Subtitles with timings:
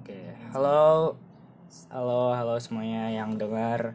[0.00, 0.16] Oke,
[0.56, 1.12] halo,
[1.92, 3.92] halo, halo semuanya yang dengar.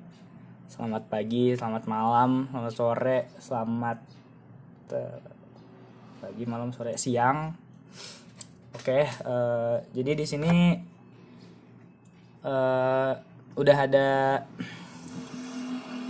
[0.69, 3.97] Selamat pagi, selamat malam, selamat sore, selamat
[4.93, 5.17] eh,
[6.21, 7.57] pagi, malam, sore, siang.
[8.77, 10.77] Oke, eh, jadi di sini
[12.45, 13.13] eh,
[13.57, 14.09] udah ada,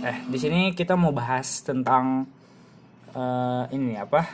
[0.04, 2.28] eh di sini kita mau bahas tentang
[3.16, 4.28] eh, ini apa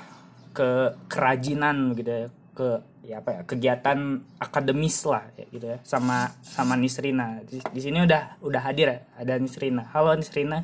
[0.50, 6.30] ke kerajinan gitu ya, ke ya apa ya kegiatan akademis lah ya gitu ya sama
[6.44, 10.62] sama Nisrina di, di sini udah udah hadir ya ada Nisrina halo Nisrina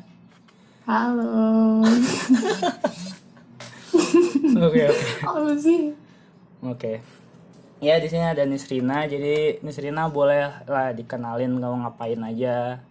[0.89, 1.85] Halo.
[4.65, 5.93] oke oke Halo sih.
[6.61, 7.01] oke
[7.81, 12.81] ya di sini ada Nisrina jadi Nisrina boleh lah dikenalin kamu ngapain aja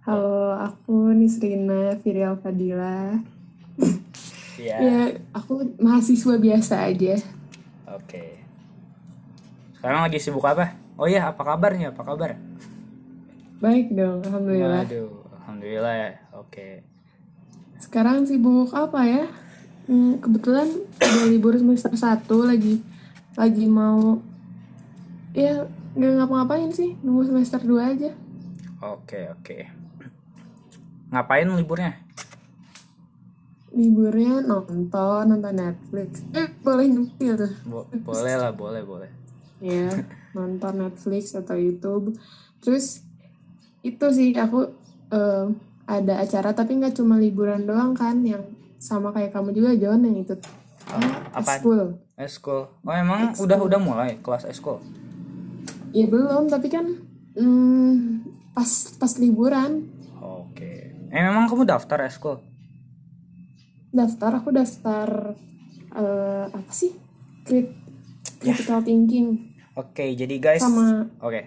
[0.00, 3.20] Halo, aku Nisrina Firial Fadila.
[4.62, 5.00] Ya Ya,
[5.32, 7.16] aku mahasiswa biasa aja.
[7.86, 8.24] oke.
[9.74, 10.76] Sekarang lagi sibuk apa?
[10.94, 11.90] Oh iya apa kabarnya?
[11.90, 12.36] Apa kabar?
[13.58, 14.84] Baik dong, alhamdulillah.
[14.84, 16.10] waduh alhamdulillah ya.
[16.32, 16.84] Oke.
[17.76, 19.24] Sekarang sibuk apa ya?
[19.84, 22.80] Hmm, kebetulan udah libur semester 1 lagi.
[23.34, 24.20] Lagi mau
[25.32, 28.10] ya nggak ngapa-ngapain sih, nunggu semester 2 aja.
[28.80, 29.58] oke oke.
[31.10, 31.99] Ngapain liburnya
[33.70, 36.26] Liburnya nonton, nonton Netflix.
[36.34, 37.52] Eh, boleh nyempil tuh.
[37.64, 39.10] Bo- boleh lah boleh boleh
[39.60, 39.92] ya
[40.36, 42.16] nonton Netflix atau YouTube
[42.64, 43.04] terus
[43.84, 44.72] itu sih aku
[45.12, 45.44] eh,
[45.84, 48.40] ada acara tapi nggak cuma liburan doang kan yang
[48.80, 50.34] sama kayak kamu juga John yang itu
[51.36, 51.60] apaan?
[51.60, 51.82] school
[52.16, 52.68] Eskul.
[52.84, 54.76] Oh emang udah udah mulai kelas eskul.
[55.92, 56.84] ya belum tapi kan
[57.36, 57.92] hmm,
[58.52, 59.88] pas pas liburan
[60.20, 60.92] Oke.
[61.08, 62.44] Eh memang kamu daftar eskul?
[63.90, 65.34] Daftar aku daftar
[65.90, 66.94] eh, apa sih
[67.42, 67.74] Crit-
[68.38, 70.60] critical thinking Oke, jadi guys.
[70.60, 71.46] sama Oke.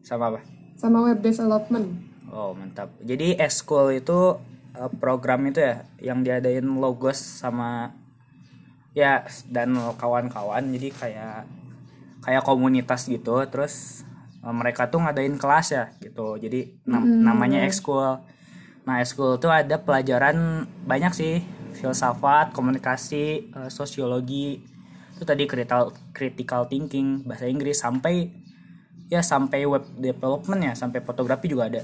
[0.00, 0.40] Sama apa?
[0.74, 1.86] sama web development
[2.26, 2.94] Oh mantap.
[3.00, 4.38] Jadi eskul itu
[4.72, 7.90] eh, program itu ya yang diadain logos sama
[8.92, 10.70] ya dan kawan-kawan.
[10.70, 11.44] Jadi kayak
[12.20, 13.34] kayak komunitas gitu.
[13.46, 14.02] Terus
[14.40, 16.38] eh, mereka tuh ngadain kelas ya gitu.
[16.38, 18.22] Jadi nam- namanya ekskul.
[18.86, 21.42] Nah ekskul tuh ada pelajaran banyak sih
[21.74, 24.60] filsafat, komunikasi, eh, sosiologi,
[25.16, 28.30] itu tadi critical critical thinking, bahasa Inggris sampai
[29.10, 31.82] ya sampai web development ya, sampai fotografi juga ada.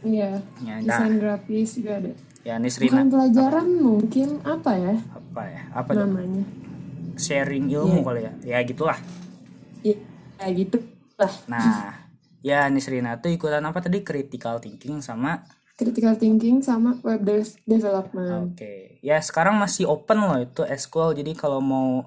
[0.00, 5.42] iya Ya, nah, desain grafis juga ada ya Nisrina bukan pelajaran mungkin apa ya apa
[5.44, 5.62] ya?
[5.76, 6.08] Apa tuh?
[6.08, 6.44] namanya
[7.20, 8.32] Sharing ilmu kali ya.
[8.56, 8.96] Ya gitulah.
[9.84, 9.96] Iya,
[10.40, 10.78] kayak gitu
[11.20, 11.32] lah.
[11.52, 11.92] Nah,
[12.40, 15.44] ya Nisrina tuh ikutan apa tadi critical thinking sama
[15.80, 18.52] Critical thinking sama web de- development.
[18.52, 21.16] Oke, ya sekarang masih open loh itu eskul.
[21.16, 22.04] Jadi kalau mau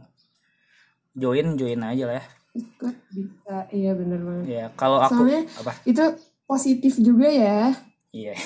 [1.18, 2.26] join join aja lah ya.
[2.54, 4.46] Ikut bisa, iya bener banget.
[4.46, 5.74] Ya kalau aku Soalnya apa?
[5.90, 6.06] itu
[6.46, 7.74] positif juga ya.
[8.14, 8.38] Iya.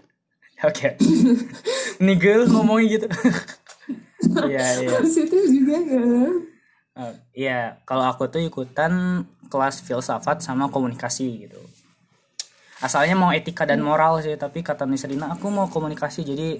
[0.72, 0.96] Oke.
[2.00, 3.08] Nih girl ngomongin gitu.
[4.22, 4.88] Iya iya.
[5.02, 6.30] Positif juga kan.
[6.94, 11.60] Oh, Iya, kalau aku tuh ikutan kelas filsafat sama komunikasi gitu.
[12.82, 16.58] Asalnya mau etika dan moral sih, tapi kata Nisrina aku mau komunikasi jadi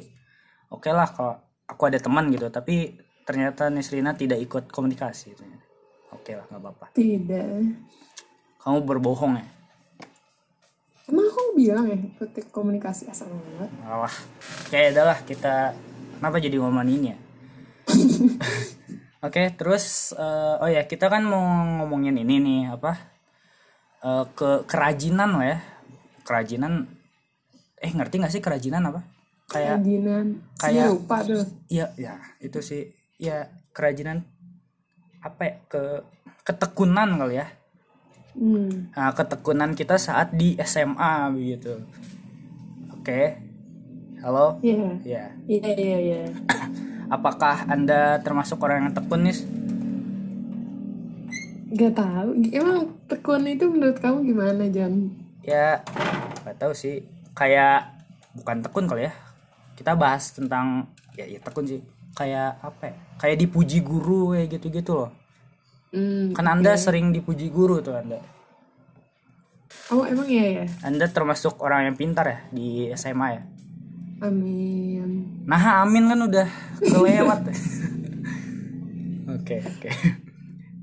[0.70, 1.34] oke lah kalau
[1.66, 2.94] aku ada teman gitu, tapi
[3.26, 5.34] ternyata Nisrina tidak ikut komunikasi.
[6.14, 6.86] Oke lah, nggak apa-apa.
[6.94, 7.46] Tidak.
[8.62, 9.46] Kamu berbohong ya?
[11.10, 13.70] Emang aku bilang ya ikut komunikasi asal enggak.
[13.82, 14.14] Alah,
[14.70, 15.74] kayak adalah kita
[16.22, 17.16] kenapa jadi ngomongin ya?
[19.26, 21.42] Oke, terus eh, oh ya kita kan mau
[21.82, 23.12] ngomongin ini nih apa
[24.02, 25.58] Eh, ke kerajinan lah ya,
[26.22, 26.86] kerajinan.
[27.76, 29.02] Eh ngerti nggak sih kerajinan apa?
[29.46, 30.26] Kayak Kerajinan.
[30.56, 31.44] kayak- Iya, lupa tuh.
[31.66, 34.24] iya ya itu sih ya kerajinan
[35.20, 35.82] apa ya ke
[36.42, 37.46] ketekunan kali ya.
[38.32, 38.88] Hmm.
[38.90, 41.84] Nah, ketekunan kita saat di SMA begitu.
[42.92, 43.36] Oke,
[44.18, 44.88] halo, Iya.
[45.04, 45.24] ya.
[45.44, 46.22] Iya, iya, iya.
[47.12, 49.36] Apakah Anda termasuk orang yang tekun nih?
[51.72, 52.28] Gak tahu.
[52.50, 55.12] Emang tekun itu menurut kamu gimana, Jan?
[55.42, 55.82] Ya,
[56.46, 57.02] nggak tahu sih.
[57.34, 57.98] Kayak
[58.38, 59.12] bukan tekun kali ya.
[59.74, 61.80] Kita bahas tentang ya, ya tekun sih.
[62.14, 62.94] Kayak apa ya?
[63.18, 65.10] Kayak dipuji guru kayak gitu-gitu loh.
[65.92, 66.32] Hmm.
[66.32, 68.20] Kan Anda sering dipuji guru tuh Anda.
[69.92, 70.66] Oh, emang iya ya?
[70.84, 73.42] Anda termasuk orang yang pintar ya di SMA ya.
[74.22, 75.42] Amin.
[75.42, 76.48] Nah, amin kan udah
[76.78, 77.40] kelewat.
[79.32, 79.90] Oke, oke.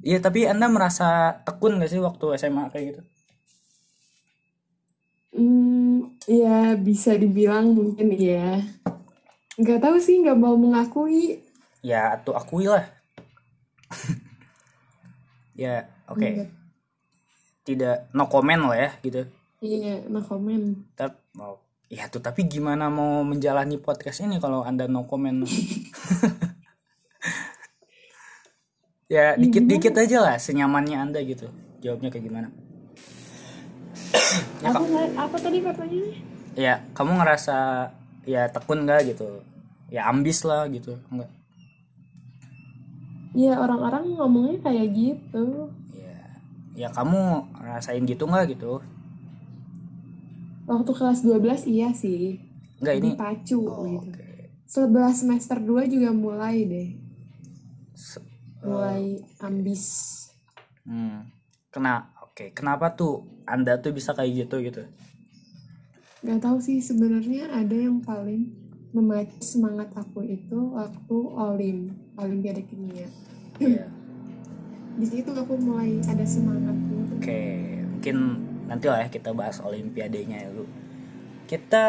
[0.04, 3.02] Iya, tapi Anda merasa tekun gak sih waktu SMA kayak gitu?
[5.40, 8.60] Hmm, ya bisa dibilang mungkin iya.
[9.56, 11.40] Nggak tahu sih, nggak mau mengakui.
[11.80, 12.84] Ya, tuh akui lah.
[15.64, 16.20] ya, oke.
[16.20, 16.60] Nggak-
[17.70, 19.22] tidak no comment lah ya gitu
[19.62, 24.90] iya no comment tapi mau ya tuh tapi gimana mau menjalani podcast ini kalau anda
[24.90, 25.46] no comment
[29.14, 31.46] ya dikit-dikit aja lah senyamannya anda gitu
[31.78, 32.50] jawabnya kayak gimana
[34.60, 34.84] Ya, apa
[35.18, 36.16] apa tadi pertanyaannya
[36.54, 37.58] ya kamu ngerasa
[38.24, 39.40] ya tekun nggak gitu?
[39.88, 41.32] Ya ambis lah gitu enggak
[43.32, 45.70] Iya orang-orang ngomongnya kayak gitu.
[45.94, 46.18] Ya
[46.76, 47.20] ya kamu
[47.56, 48.82] rasain gitu nggak gitu?
[50.66, 52.42] Waktu kelas 12 iya sih.
[52.82, 54.12] Enggak ini dipacu Oh, gitu.
[54.12, 54.28] oke.
[54.66, 56.90] Setelah semester 2 juga mulai deh.
[57.94, 58.22] Se-
[58.60, 59.84] mulai ambis.
[60.84, 61.30] Hmm.
[61.70, 62.10] kena
[62.40, 64.88] oke kenapa tuh anda tuh bisa kayak gitu gitu
[66.24, 68.48] nggak tahu sih sebenarnya ada yang paling
[68.96, 73.12] memacu semangat aku itu waktu olim olimpiade kimia
[73.60, 73.92] ya
[75.00, 76.76] di situ aku mulai ada semangat.
[77.16, 80.68] Oke, mungkin nanti lah ya kita bahas olimpiadenya ya dulu.
[81.48, 81.88] Kita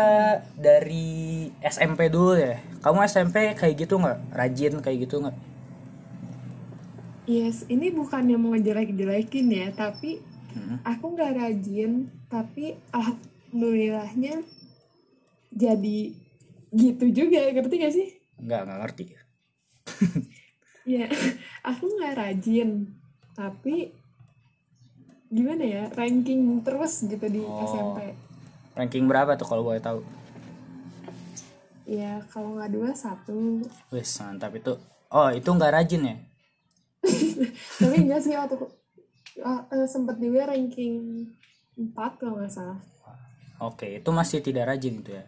[0.55, 2.63] dari SMP dulu ya.
[2.79, 4.31] Kamu SMP kayak gitu nggak?
[4.31, 5.35] Rajin kayak gitu nggak?
[7.31, 10.19] yes ini bukannya mau ngejelek-jelekin ya tapi
[10.51, 10.77] Hmm.
[10.83, 11.93] aku nggak rajin
[12.27, 14.43] tapi alhamdulillahnya
[15.49, 15.99] jadi
[16.71, 19.05] gitu juga ngerti gak sih Nggak, nggak ngerti.
[20.97, 21.07] ya
[21.61, 22.89] aku nggak rajin
[23.33, 23.93] tapi
[25.27, 27.63] gimana ya ranking terus gitu di Oh.
[27.63, 28.15] SMP
[28.73, 30.01] Ranking berapa tuh kalau boleh tahu?
[31.85, 34.79] ya kalau nggak dua satu Wis, mantap itu.
[35.09, 36.17] Oh, itu nggak rajin ya?
[37.79, 38.57] tapi enggak sih waktu
[39.39, 41.27] uh, uh, sempet juga ranking
[41.77, 42.81] 4 kalau nggak salah
[43.61, 45.25] Oke, itu masih tidak rajin itu ya.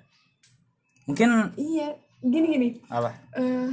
[1.04, 3.12] Mungkin iya gini gini apa?
[3.36, 3.68] eh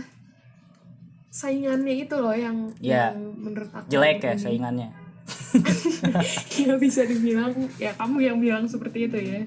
[1.30, 4.44] saingannya itu loh yang, Ya, yang menurut aku Jelek ya ini.
[4.44, 4.90] saingannya.
[6.60, 9.42] ya bisa dibilang ya kamu yang bilang seperti itu ya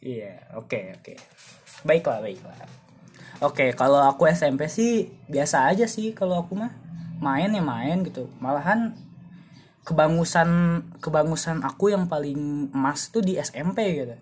[0.00, 1.14] Iya, oke oke.
[1.82, 2.54] Baiklah, baiklah.
[3.42, 6.72] Oke, kalau aku SMP sih biasa aja sih kalau aku mah
[7.18, 8.30] main ya main gitu.
[8.38, 8.94] Malahan
[9.86, 14.18] kebangusan kebangusan aku yang paling emas tuh di SMP gitu.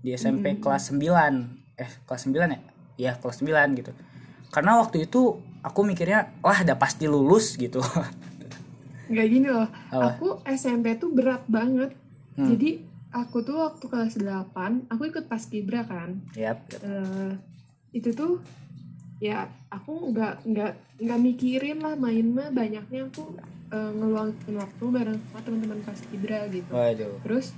[0.00, 1.74] Di SMP kelas 9.
[1.74, 2.60] Eh, kelas 9 ya?
[2.94, 3.90] Iya, kelas 9 gitu.
[4.48, 7.82] Karena waktu itu aku mikirnya, wah udah pasti lulus gitu.
[9.12, 10.16] nggak gini loh Apa?
[10.16, 11.92] aku SMP tuh berat banget
[12.32, 12.48] Hmm.
[12.48, 12.80] jadi
[13.12, 16.80] aku tuh waktu kelas 8 aku ikut paskibra kan Yap, yap.
[16.80, 17.32] Eh,
[17.92, 18.40] itu tuh
[19.20, 23.36] ya aku nggak nggak nggak mikirin lah main mah banyaknya aku
[23.72, 27.16] eh, ngeluangin waktu bareng sama teman-teman paskibra gitu Waduh.
[27.24, 27.56] terus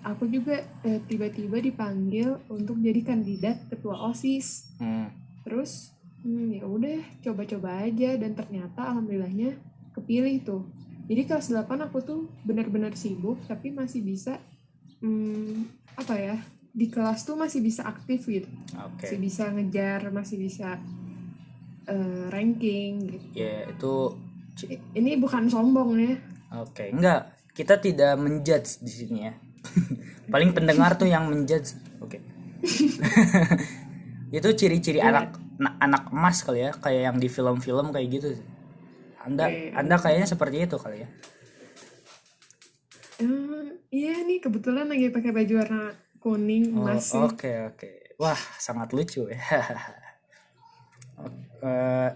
[0.00, 5.10] aku juga eh, tiba-tiba dipanggil untuk jadi kandidat ketua osis Hmm.
[5.42, 5.90] terus
[6.22, 9.58] hmm, ya udah coba-coba aja dan ternyata alhamdulillahnya
[9.92, 10.62] kepilih tuh
[11.10, 14.38] jadi kelas 8 aku tuh benar-benar sibuk tapi masih bisa
[15.00, 15.66] hmm,
[15.96, 16.36] apa ya
[16.70, 18.46] di kelas tuh masih bisa aktif gitu
[18.78, 19.02] Oke.
[19.02, 20.78] masih bisa ngejar masih bisa
[21.86, 24.27] eh, ranking gitu Ya, itu I-
[24.66, 26.14] ini bukan sombong ya
[26.48, 27.28] Oke, enggak.
[27.52, 29.36] Kita tidak menjudge di sini ya.
[30.32, 31.76] Paling pendengar tuh yang menjudge.
[32.00, 32.24] Oke.
[34.38, 38.28] itu ciri-ciri anak na- anak emas kali ya, kayak yang di film-film kayak gitu.
[39.20, 39.76] Anda Oke.
[39.76, 41.08] Anda kayaknya seperti itu kali ya.
[43.18, 45.84] Hmm, iya nih kebetulan lagi pakai baju warna
[46.22, 47.20] kuning Oh, emas sih.
[47.20, 47.90] Oke, oke.
[48.16, 49.36] Wah, sangat lucu ya.
[51.58, 52.10] Eh,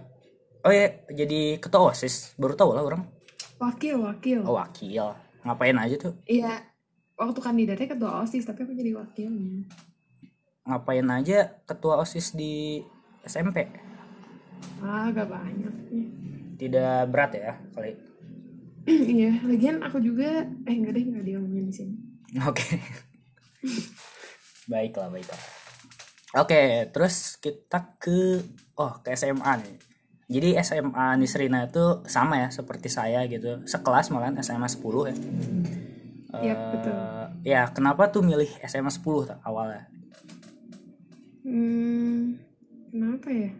[0.62, 2.34] oh ya, jadi ketua OSIS.
[2.38, 3.02] Baru tahu lah orang.
[3.62, 5.14] wakil wakil Oh, wakil.
[5.46, 6.14] Ngapain aja tuh?
[6.26, 6.62] Iya,
[7.14, 9.66] waktu kandidatnya ketua OSIS, tapi aku jadi wakilnya.
[10.66, 12.82] Ngapain aja ketua OSIS di
[13.22, 13.70] SMP?
[14.82, 16.06] Ah, gak banyak sih.
[16.58, 17.94] Tidak berat ya kali.
[19.18, 21.94] iya, lagian aku juga, eh enggak deh, enggak diomongin di sini.
[22.42, 22.78] Oke.
[24.70, 25.42] baiklah, baiklah.
[26.32, 28.42] Oke, terus kita ke
[28.80, 29.91] oh, ke SMA nih.
[30.32, 33.60] Jadi SMA Nisrina itu sama ya seperti saya gitu.
[33.68, 35.16] Sekelas malahan SMA 10 ya.
[36.40, 36.96] Iya, Eh, betul.
[37.44, 39.84] Ya, kenapa tuh milih SMA 10 tak awalnya?
[41.44, 42.40] Hmm,
[42.88, 43.50] kenapa ya?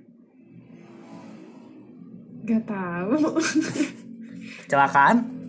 [2.49, 3.37] Gak tahu.
[4.67, 5.43] Kecelakaan?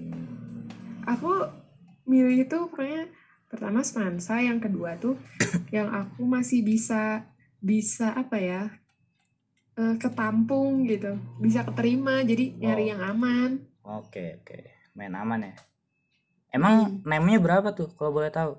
[1.04, 1.36] aku
[2.08, 3.12] milih itu pokoknya
[3.52, 5.20] pertama semansa, yang kedua tuh
[5.76, 7.28] yang aku masih bisa
[7.60, 8.72] bisa apa ya?
[9.74, 12.90] Eh, ketampung gitu, bisa keterima, jadi nyari Oh.
[12.92, 13.50] yang aman.
[13.84, 14.60] Oke, oke.
[14.94, 15.54] Main aman ya.
[16.50, 18.54] Emang name-nya berapa tuh kalau boleh tahu?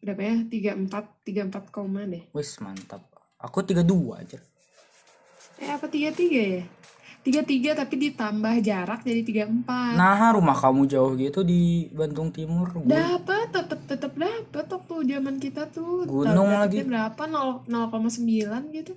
[0.00, 0.36] Berapa ya?
[0.42, 0.88] 34,
[1.22, 2.24] 34 koma deh.
[2.30, 3.04] Wis, mantap.
[3.36, 3.84] Aku 32
[4.14, 4.38] aja.
[5.56, 6.64] Eh apa tiga tiga ya?
[7.20, 12.28] tiga tiga tapi ditambah jarak jadi tiga empat Nah, rumah kamu jauh gitu di Bandung
[12.28, 12.68] Timur.
[12.68, 16.84] Gu- dapat tetep tetep dapet waktu zaman kita tuh Gunung lagi.
[16.84, 18.28] berapa 0 0,9
[18.76, 18.92] gitu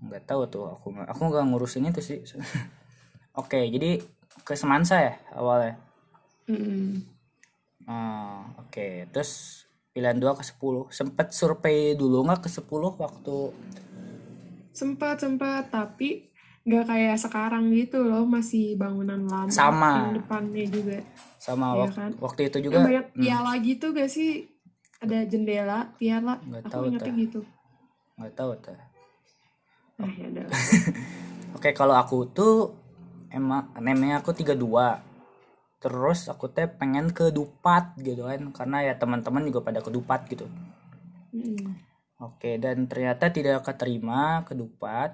[0.00, 2.18] nggak tahu tuh aku aku nggak ngurusin itu sih.
[3.40, 4.00] Oke, jadi
[4.42, 5.78] ke Semansa ya awalnya.
[6.50, 6.98] Mm-mm.
[7.86, 9.06] Ah, oke.
[9.08, 10.90] Terus pilihan dua ke 10.
[10.90, 13.38] Sempet survei dulu nggak ke 10 waktu
[14.70, 16.30] sempat sempat tapi
[16.62, 20.14] nggak kayak sekarang gitu loh masih bangunan lama Sama.
[20.14, 20.98] depannya juga
[21.36, 22.10] sama Iya wak- kan?
[22.20, 24.46] waktu itu juga banyak piala gitu gak sih
[25.00, 27.18] ada jendela piala Nggak aku tahu ingetnya tuh.
[27.18, 27.40] gitu
[28.14, 28.76] nggak tahu tuh.
[30.18, 30.46] Ya udah
[31.56, 32.54] Oke, kalau aku tuh
[33.38, 34.88] emang namanya aku 32.
[35.82, 40.20] Terus aku teh pengen ke Dupat gitu kan karena ya teman-teman juga pada ke Dupat
[40.32, 40.46] gitu.
[41.34, 41.80] Mm-mm.
[42.26, 45.10] Oke, dan ternyata tidak keterima ke Dupat.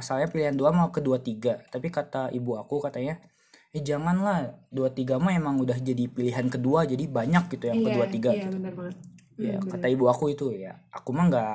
[0.00, 3.14] Asalnya pilihan dua mau ke dua tiga, tapi kata ibu aku katanya,
[3.76, 4.38] eh janganlah
[4.76, 8.32] dua tiga mah emang udah jadi pilihan kedua, jadi banyak gitu yang iya kedua tiga.
[8.36, 8.96] iya benar banget
[9.40, 11.54] Ya, kata ibu aku itu ya, aku mah nggak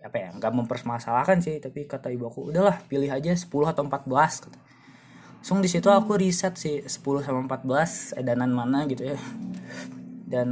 [0.00, 4.48] apa ya, nggak mempermasalahkan sih, tapi kata ibu aku, udahlah pilih aja 10 atau 14
[4.48, 4.58] kata.
[5.40, 9.16] Langsung di situ aku riset sih 10 sama 14 edanan mana gitu ya.
[10.28, 10.48] Dan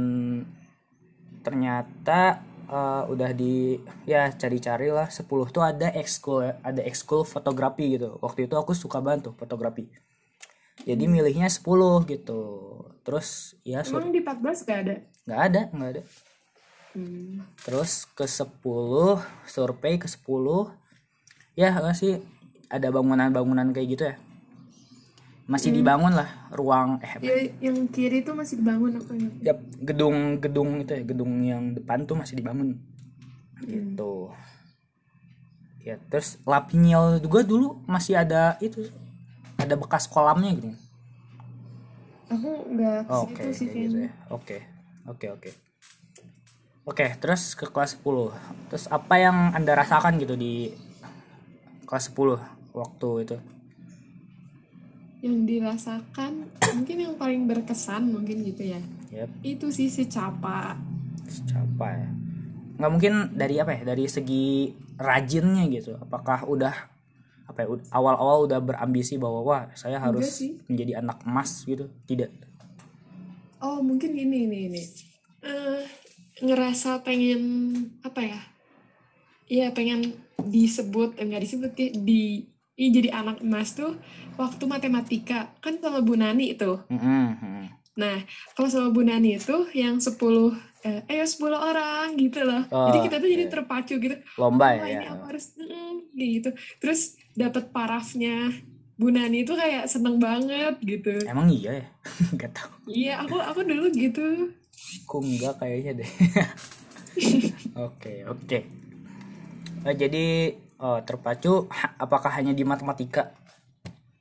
[1.45, 8.17] ternyata eh, udah di ya cari-cari lah 10 tuh ada ekskul ada ekskul fotografi gitu.
[8.21, 9.89] Waktu itu aku suka banget tuh fotografi.
[10.85, 12.41] Jadi milihnya 10 gitu.
[13.05, 14.95] Terus ya sur- emang di 14 gak ada
[15.29, 16.01] nggak ada, nggak ada.
[16.97, 17.45] Hmm.
[17.61, 20.73] Terus ke 10 survei ke 10
[21.53, 22.17] ya nggak sih?
[22.69, 24.15] Ada bangunan-bangunan kayak gitu ya?
[25.49, 29.53] Masih dibangun lah ruang eh apa- ya yang kiri tuh masih dibangun ingat ya?
[29.81, 32.77] Gedung-gedung itu ya gedung yang depan tuh masih dibangun.
[33.65, 34.29] Gitu.
[35.81, 38.89] Ya terus Lapiniel juga dulu masih ada itu
[39.57, 40.69] ada bekas kolamnya gitu.
[42.29, 44.11] Aku nggak ke Oh, situ Oke, sih gitu ya.
[44.29, 44.57] Oke.
[45.09, 45.49] Oke, oke.
[46.89, 48.33] Oke, terus ke kelas 10.
[48.73, 50.73] Terus apa yang Anda rasakan gitu di
[51.85, 52.41] kelas 10
[52.73, 53.37] waktu itu?
[55.19, 56.47] yang dirasakan
[56.79, 58.79] mungkin yang paling berkesan mungkin gitu ya
[59.11, 60.79] Yap, itu sih si capa
[61.27, 62.09] siapa ya?
[62.79, 63.81] Nggak mungkin dari apa ya?
[63.93, 65.99] Dari segi rajinnya gitu.
[65.99, 66.73] Apakah udah
[67.45, 67.67] apa ya?
[67.93, 71.91] Awal-awal udah berambisi bahwa wah, saya harus menjadi anak emas gitu.
[72.07, 72.31] Tidak.
[73.59, 74.83] oh mungkin ini ini ini
[75.39, 75.83] Eh,
[76.39, 77.41] ngerasa pengen
[78.03, 78.41] apa ya
[79.49, 80.13] Iya pengen
[80.45, 82.45] disebut eh, enggak disebut kayak di
[82.79, 83.97] ini jadi anak emas tuh
[84.37, 87.65] waktu matematika kan sama Bu Nani tuh Mm-mm, mm.
[87.99, 88.23] Nah,
[88.55, 90.15] kalau sama Bu Nani itu yang 10
[90.79, 92.63] eh ayo 10 orang gitu loh.
[92.71, 93.51] Oh, jadi kita tuh jadi iya.
[93.51, 94.15] terpacu gitu.
[94.39, 95.03] Lomba Wah, ya.
[95.03, 96.49] ini aku harus mm, gitu.
[96.79, 98.55] Terus dapat parafnya
[98.95, 101.19] Bu Nani itu kayak seneng banget gitu.
[101.27, 101.85] Emang iya ya?
[102.39, 102.71] Gak tahu.
[102.87, 104.55] Iya, aku aku dulu gitu.
[105.05, 106.11] Aku enggak kayaknya deh.
[107.79, 108.59] Oke, oke.
[109.83, 110.25] Eh, jadi
[110.77, 113.31] oh, terpacu apakah hanya di matematika?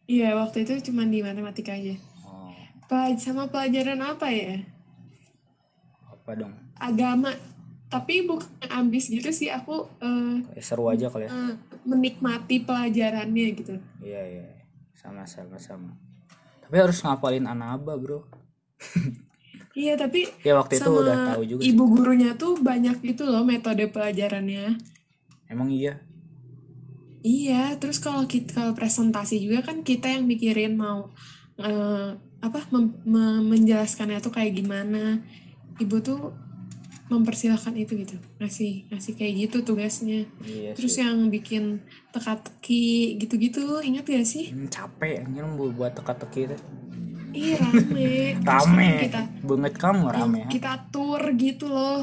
[0.07, 1.95] Iya, waktu itu cuma di matematika aja.
[2.23, 2.55] Oh,
[2.87, 4.63] Pelaj- sama pelajaran apa ya?
[6.07, 6.55] apa dong?
[6.79, 7.35] Agama.
[7.89, 9.89] Tapi bukan ambis gitu sih, aku
[10.53, 11.31] Kayak seru aja kali ya.
[11.33, 13.75] eh, menikmati pelajarannya gitu.
[13.99, 14.47] Iya, iya.
[14.95, 15.97] Sama sama sama.
[16.63, 18.29] Tapi harus ngapalin anaba, Bro.
[19.79, 21.61] Iya, tapi Ya waktu itu sama udah tahu juga.
[21.63, 21.71] sih.
[21.71, 24.75] ibu gurunya tuh banyak gitu loh metode pelajarannya.
[25.47, 26.03] Emang iya.
[27.21, 31.11] Iya, terus kalau kita kalau presentasi juga kan kita yang mikirin mau
[31.57, 32.09] eh,
[32.39, 35.23] apa mem- me- menjelaskannya tuh kayak gimana.
[35.79, 36.21] Ibu tuh
[37.09, 40.29] mempersilahkan itu gitu, ngasih ngasih kayak gitu tugasnya.
[40.45, 41.01] Iya Terus sih.
[41.01, 41.81] yang bikin
[42.13, 42.85] teka-teki
[43.17, 44.53] gitu-gitu, ingat gak sih?
[44.53, 46.57] Hmm, capek anjir bu- buat teka-teki itu.
[47.33, 48.39] Iya rame.
[48.41, 48.91] Rame.
[49.09, 50.41] kita Banget kamu rame.
[50.49, 52.03] kita tour gitu loh.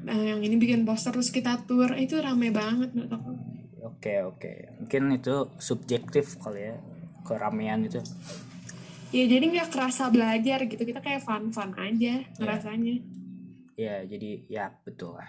[0.00, 3.30] Nah, yang ini bikin poster terus kita tour, itu rame banget menurut aku.
[3.84, 4.52] Oke, oke.
[4.80, 6.76] Mungkin itu subjektif kali ya.
[7.20, 8.00] Keramaian itu.
[9.10, 12.96] Ya jadi nggak kerasa belajar gitu, kita kayak fun-fun aja ngerasanya.
[13.76, 15.28] Ya, jadi ya betul lah.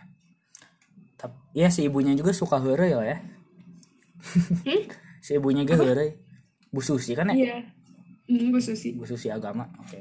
[1.20, 3.18] Tapi ya si ibunya juga suka heureuy lah ya.
[5.26, 6.16] si ibunya juga heureuy.
[6.72, 7.36] Bu Susi kan ya?
[7.36, 7.58] Iya.
[8.52, 8.96] Bu Susi.
[8.96, 9.68] Bu Susi agama.
[9.84, 10.00] Oke.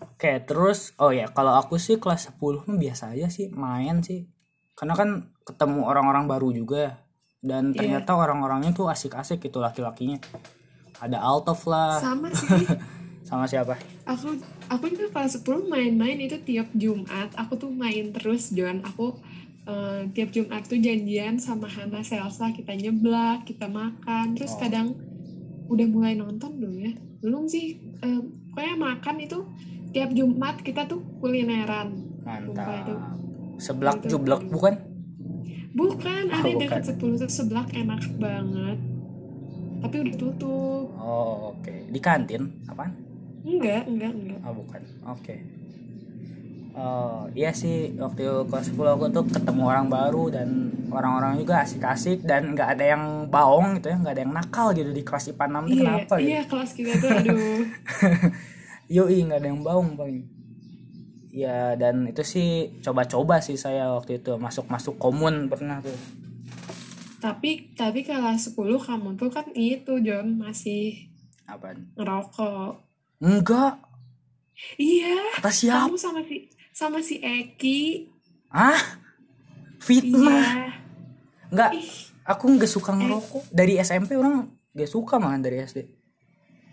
[0.00, 4.28] Oke, terus oh ya, kalau aku sih kelas 10 mah biasa aja sih main sih.
[4.76, 7.00] Karena kan ketemu orang-orang baru juga.
[7.40, 10.20] Dan ternyata orang-orangnya tuh asik-asik gitu laki-lakinya.
[11.00, 11.96] Ada Altov lah.
[11.96, 12.68] Sama sih.
[13.24, 13.76] Sama siapa?
[14.04, 14.36] aku
[14.68, 17.32] aku juga kelas 10 main-main itu tiap Jumat.
[17.40, 18.84] Aku tuh main terus, John.
[18.84, 19.16] Aku
[19.64, 24.60] eh, tiap Jumat tuh janjian sama Hana Selsa kita nyeblak kita makan terus Oh.
[24.60, 24.96] kadang
[25.70, 26.92] udah mulai nonton belum ya.
[27.20, 29.38] Belum sih Eh, pokoknya makan itu
[29.90, 31.94] tiap Jumat kita tuh kulineran.
[32.20, 32.94] Sumpah itu.
[32.96, 33.18] mantap
[33.56, 34.08] seblak Itu.
[34.10, 34.74] jublek bukan?
[35.70, 38.78] Bukan Oh, ada dekat 10 tuh seblak enak banget.
[39.80, 40.84] Tapi udah tutup.
[40.92, 41.74] Oh oke.
[41.86, 42.92] Di kantin apaan?
[43.40, 44.40] Enggak enggak enggak.
[44.42, 44.80] Oh bukan.
[45.06, 45.34] Oke
[46.72, 50.48] Oh iya sih waktu kelas 10 aku tuh ketemu orang baru dan
[50.88, 54.90] orang-orang juga asik-asik dan nggak ada yang baong gitu ya nggak ada yang nakal gitu
[54.90, 57.60] di kelas IPA 6 tuh iya kenapa gitu iya kelas kita tuh aduh
[58.96, 60.26] Yoi nggak ada yang baung paling.
[61.30, 62.48] Ya dan itu sih
[62.82, 65.94] coba-coba sih saya waktu itu masuk-masuk komun pernah tuh.
[67.20, 71.06] tapi tapi kelas 10 kamu tuh kan itu John masih
[71.44, 71.86] Apaan?
[71.94, 72.80] ngerokok
[73.20, 73.78] Enggak.
[74.74, 75.86] iya Kata siapa?
[75.86, 76.48] kamu sama si
[76.80, 78.08] sama si Eki
[78.48, 78.80] Ah?
[79.78, 80.40] Fitnah.
[80.40, 80.72] iya
[81.52, 81.70] Enggak.
[82.24, 83.50] Aku nggak suka ngerokok.
[83.50, 85.82] Dari SMP orang gak suka malah dari SD.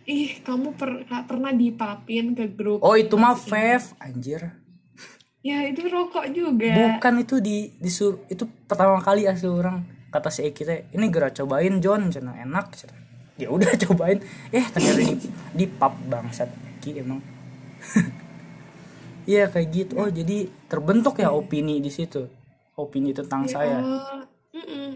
[0.07, 4.55] ih kamu per, pernah dipapin ke grup Oh itu mah Fev anjir.
[5.43, 10.47] ya itu rokok juga Bukan itu di disur itu pertama kali asli orang kata si
[10.47, 12.95] Eki teh ini gerak cobain John cina enak cina.
[13.37, 15.13] Ya udah cobain eh ternyata di
[15.53, 16.47] di pub bangsat
[16.79, 17.19] Eki emang.
[19.27, 19.93] Iya kayak gitu.
[19.99, 22.23] Oh jadi terbentuk ya opini di situ.
[22.73, 23.77] Opini tentang Ya, saya.
[23.83, 24.21] oh,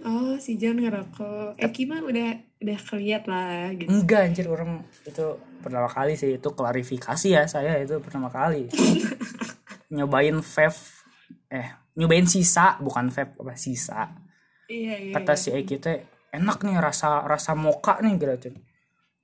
[0.08, 2.30] oh si John ngerokok Eki mah udah
[2.62, 5.26] udah keliat lah gitu Enggak anjir orang itu
[5.60, 8.70] pertama kali sih itu klarifikasi ya saya itu pertama kali.
[9.94, 10.80] nyobain vape
[11.52, 11.68] eh
[12.00, 14.08] nyobain sisa bukan vape apa sisa.
[14.72, 15.42] iya iya kata iya.
[15.42, 15.98] si Eki teh
[16.32, 18.56] enak nih rasa rasa moka nih gitu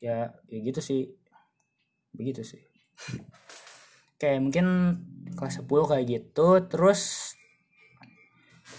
[0.03, 1.07] ya ya gitu sih
[2.11, 2.59] begitu sih
[4.17, 4.67] kayak mungkin
[5.37, 7.33] kelas 10 kayak gitu terus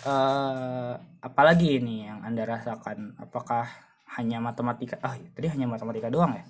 [0.04, 3.18] eh apalagi ini yang anda rasakan?
[3.18, 3.66] Apakah
[4.18, 4.99] hanya matematika?
[5.02, 6.45] Ah tadi hanya matematika doang ya?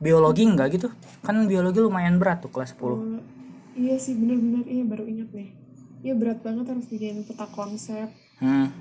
[0.00, 0.88] Biologi enggak gitu?
[1.24, 3.20] Kan biologi lumayan berat tuh kelas 10 Oh,
[3.76, 5.50] iya sih bener-bener iya baru ingat nih.
[6.00, 8.08] Iya berat banget harus bikin peta konsep.
[8.40, 8.72] Hmm.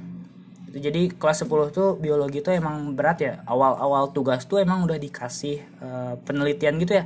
[0.71, 3.33] Itu jadi kelas 10 tuh biologi tuh emang berat ya.
[3.43, 7.05] Awal-awal tugas tuh emang udah dikasih eh, penelitian gitu ya.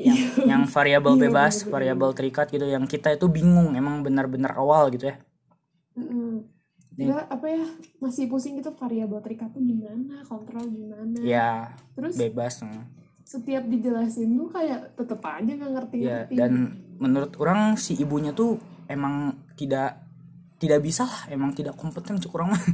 [0.00, 4.88] Yang yang variabel Iya, bebas, variabel terikat gitu yang kita itu bingung emang benar-benar awal
[4.88, 5.16] gitu ya.
[7.00, 7.64] Nggak, apa ya
[7.96, 12.60] masih pusing gitu variabel terikat tuh gimana kontrol gimana Ya, terus bebas.
[12.60, 12.84] hmm.
[13.24, 18.58] setiap dijelasin tuh kayak tetep aja nggak ngerti Ya, dan menurut orang si ibunya tuh
[18.90, 20.02] emang tidak
[20.60, 22.64] tidak bisa lah, emang tidak kompeten cuk orang mah.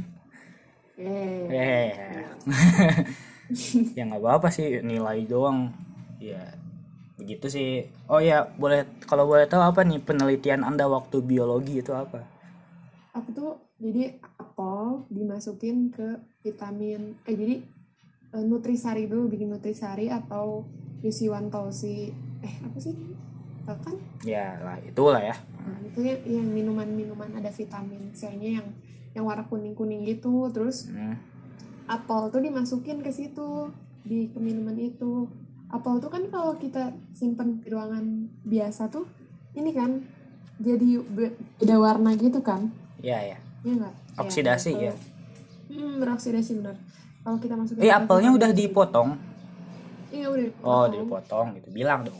[0.99, 1.87] eh Eh.
[3.95, 5.71] ya nggak apa-apa sih nilai doang.
[6.19, 6.57] Ya
[7.19, 7.69] begitu sih.
[8.13, 12.19] Oh ya, boleh kalau boleh tahu apa nih penelitian Anda waktu biologi itu apa?
[13.13, 13.51] aku tuh
[13.81, 16.07] jadi apel dimasukin ke
[16.45, 17.55] vitamin eh jadi
[18.35, 20.65] eh, nutrisari dulu bikin nutrisari atau
[21.01, 21.97] yusiwantosi
[22.45, 22.93] eh apa sih
[23.67, 25.35] kan Ya lah itulah ya.
[25.67, 28.67] Nah, itu ya yang minuman-minuman ada vitamin C-nya yang
[29.11, 30.47] yang warna kuning-kuning gitu.
[30.55, 31.19] Terus Hmm.
[31.87, 33.71] apel tuh dimasukin ke situ
[34.07, 35.27] di ke minuman itu.
[35.67, 38.05] Apel tuh kan kalau kita simpen di ruangan
[38.41, 39.03] biasa tuh
[39.51, 39.99] ini kan
[40.57, 42.71] jadi be- beda warna gitu kan?
[42.97, 43.37] Ya ya.
[43.61, 43.93] Iya enggak?
[44.17, 44.93] Oksidasi ya.
[45.67, 46.79] Hmm, beroksidasi benar.
[47.21, 49.09] Kalau kita masukin Eh apelnya vitamin udah dipotong.
[50.07, 50.91] Iya udah Oh, dipotong.
[50.95, 51.67] dipotong gitu.
[51.69, 52.19] Bilang dong.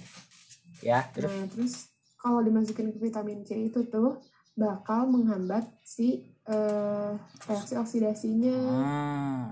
[0.84, 1.74] Ya, terus Nah, terus
[2.20, 4.20] kalau dimasukin ke vitamin C itu tuh
[4.54, 7.12] bakal menghambat si eh,
[7.48, 8.56] reaksi oksidasinya.
[8.84, 9.48] ah.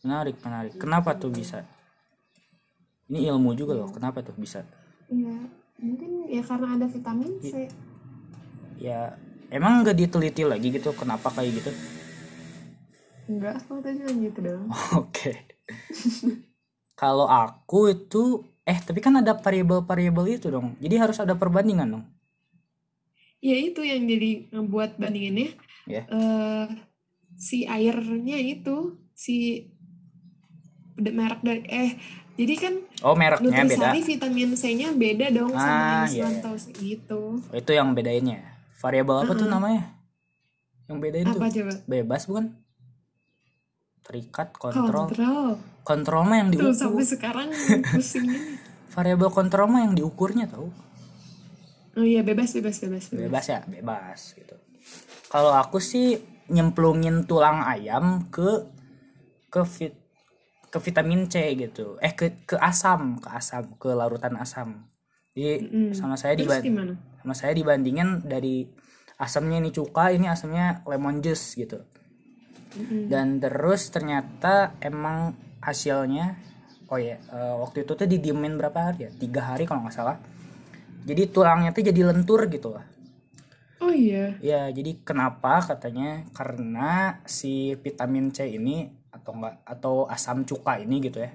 [0.00, 0.72] Menarik, menarik.
[0.74, 1.66] Kenapa tuh bisa?
[3.10, 3.90] Ini ilmu juga loh.
[3.90, 4.62] Kenapa tuh bisa?
[5.10, 5.34] Iya,
[5.82, 7.66] mungkin ya karena ada vitamin C.
[8.78, 9.18] Ya,
[9.50, 11.70] emang nggak diteliti lagi gitu kenapa kayak gitu?
[13.26, 14.64] Enggak, bilang gitu dong.
[15.02, 15.50] Oke.
[16.94, 20.78] Kalau aku itu eh tapi kan ada variabel-variabel itu dong.
[20.78, 22.04] Jadi harus ada perbandingan dong.
[23.42, 25.58] Ya itu yang jadi ngebuat bandingannya.
[25.90, 26.06] Ya.
[26.06, 26.68] eh,
[27.34, 29.66] si airnya itu si
[31.00, 31.90] merek dari eh
[32.40, 33.60] jadi kan Oh, mereknya beda.
[33.62, 36.08] nutrisari vitamin C-nya beda dong Ah, sama yang iya, iya.
[36.08, 37.22] Silantos gitu.
[37.38, 38.40] Oh, itu yang bedainnya.
[38.76, 39.92] Variabel apa tuh namanya?
[40.84, 41.72] Yang bedain tuh Apa coba?
[41.84, 42.44] bebas bukan?
[44.00, 45.06] Terikat, kontrol.
[45.06, 45.50] Kontrol.
[45.80, 46.74] Kontrol mah yang Tuh diukur.
[46.74, 47.48] sampai sekarang
[47.86, 48.38] pusing ini.
[48.94, 50.68] Variabel kontrol mah yang diukurnya tahu.
[51.92, 53.20] Oh iya bebas bebas bebas bebas.
[53.20, 54.56] Bebas ya, bebas gitu.
[55.28, 58.66] Kalau aku sih nyemplungin tulang ayam ke
[59.46, 59.94] ke fit
[60.70, 61.98] ke vitamin C gitu.
[61.98, 64.86] Eh ke ke asam, ke asam, ke larutan asam.
[65.34, 65.92] Jadi Mm.
[65.94, 66.94] sama saya Terus diban gimana?
[67.20, 68.66] sama saya dibandingin dari
[69.20, 71.84] asamnya ini cuka ini asamnya lemon juice gitu
[73.10, 76.38] dan terus ternyata emang hasilnya
[76.88, 80.16] oh ya eh, waktu itu tuh didiemin berapa hari ya tiga hari kalau nggak salah
[81.04, 82.86] jadi tulangnya tuh jadi lentur gitu lah
[83.80, 84.36] Oh iya.
[84.44, 91.04] ya jadi kenapa katanya karena si vitamin C ini atau enggak atau asam cuka ini
[91.04, 91.30] gitu ya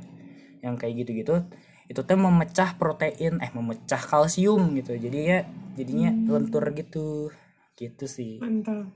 [0.66, 1.46] yang kayak gitu-gitu
[1.86, 4.98] itu tuh memecah protein eh memecah kalsium gitu.
[4.98, 5.40] Jadi ya
[5.78, 7.30] jadinya lentur gitu.
[7.78, 8.42] Gitu sih.
[8.42, 8.90] Mantap.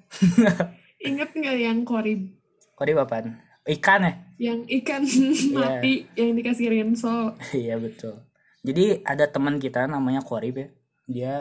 [1.09, 2.33] Ingat nggak yang korib?
[2.79, 3.35] kok di papan
[3.67, 4.13] ikan ya?
[4.39, 5.03] Yang ikan
[5.59, 7.35] mati yang dikasih rinso.
[7.53, 8.23] iya betul.
[8.65, 10.67] Jadi ada teman kita namanya Korib ya.
[11.05, 11.33] Dia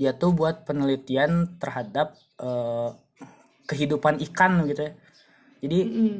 [0.00, 2.90] dia tuh buat penelitian terhadap eh,
[3.68, 4.92] kehidupan ikan gitu ya
[5.60, 6.14] jadi Mm-mm.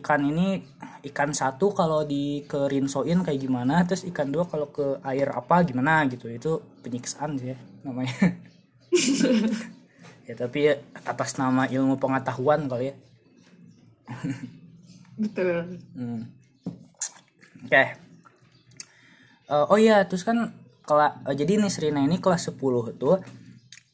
[0.00, 0.64] ikan ini
[1.12, 6.06] ikan satu kalau di kerinsoin kayak gimana terus ikan dua kalau ke air apa gimana
[6.08, 8.14] gitu itu penyiksaan sih ya namanya
[10.28, 12.96] ya tapi ya, atas nama ilmu pengetahuan kali ya
[15.16, 15.78] Betul.
[15.94, 16.26] Hmm.
[17.64, 17.84] Oke.
[19.52, 20.50] Eh, oh iya, terus kan
[20.82, 23.22] kela eh, jadi nih Serina ini kelas 10 tuh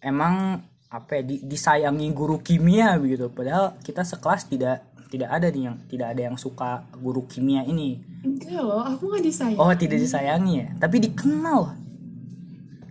[0.00, 3.28] emang apa ya, di- disayangi guru kimia begitu.
[3.28, 8.00] Padahal kita sekelas tidak tidak ada nih yang tidak ada yang suka guru kimia ini.
[8.24, 9.60] Enggak loh, aku nggak disayang.
[9.60, 11.76] Oh, tidak disayangi ya, tapi dikenal.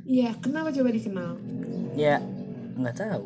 [0.08, 1.32] Iya, kenapa coba dikenal?
[1.94, 2.22] Ya,
[2.78, 3.26] nggak tahu.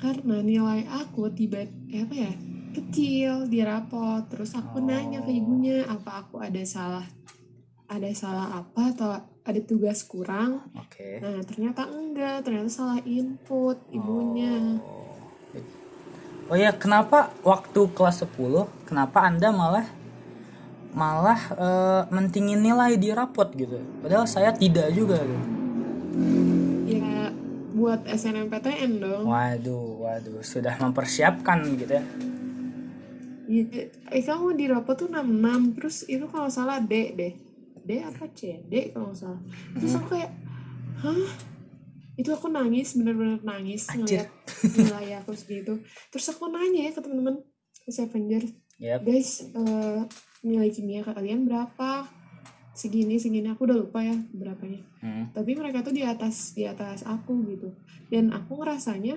[0.00, 2.32] Karena nilai aku tiba eh, apa ya
[2.72, 4.24] kecil di rapot.
[4.32, 7.04] Terus aku nanya ke ibunya apa aku ada salah
[7.90, 9.10] ada salah apa atau
[9.44, 10.64] ada tugas kurang.
[10.76, 11.20] Oke.
[11.20, 14.80] Nah ternyata enggak, ternyata salah input ibunya.
[16.50, 19.86] Oh ya, kenapa waktu kelas 10 kenapa Anda malah
[20.90, 23.78] malah eh, mentingin nilai di rapot gitu?
[24.02, 25.46] Padahal saya tidak juga gitu.
[26.90, 27.30] Ya
[27.70, 29.30] buat SNMPTN dong.
[29.30, 32.04] Waduh, waduh, sudah mempersiapkan gitu ya.
[33.50, 37.34] Iya, eh kamu di rapot tuh 66 terus itu kalau salah D deh
[37.84, 39.40] D apa C D kalau nggak salah.
[39.76, 40.30] Terus aku kayak
[41.00, 41.28] hah?
[42.16, 44.28] Itu aku nangis bener-bener nangis Anjir.
[44.28, 44.28] ngeliat
[44.76, 45.80] nilai aku segitu.
[46.12, 47.40] Terus aku nanya ya ke temen-temen
[47.80, 48.44] ke Avenger
[48.76, 49.00] Yap.
[49.04, 50.00] guys eh,
[50.44, 52.04] nilai kimia kalian berapa?
[52.76, 53.48] Segini segini.
[53.48, 54.84] Aku udah lupa ya berapanya.
[55.00, 55.32] Hmm.
[55.32, 57.72] tapi mereka tuh di atas di atas aku gitu.
[58.12, 59.16] Dan aku ngerasanya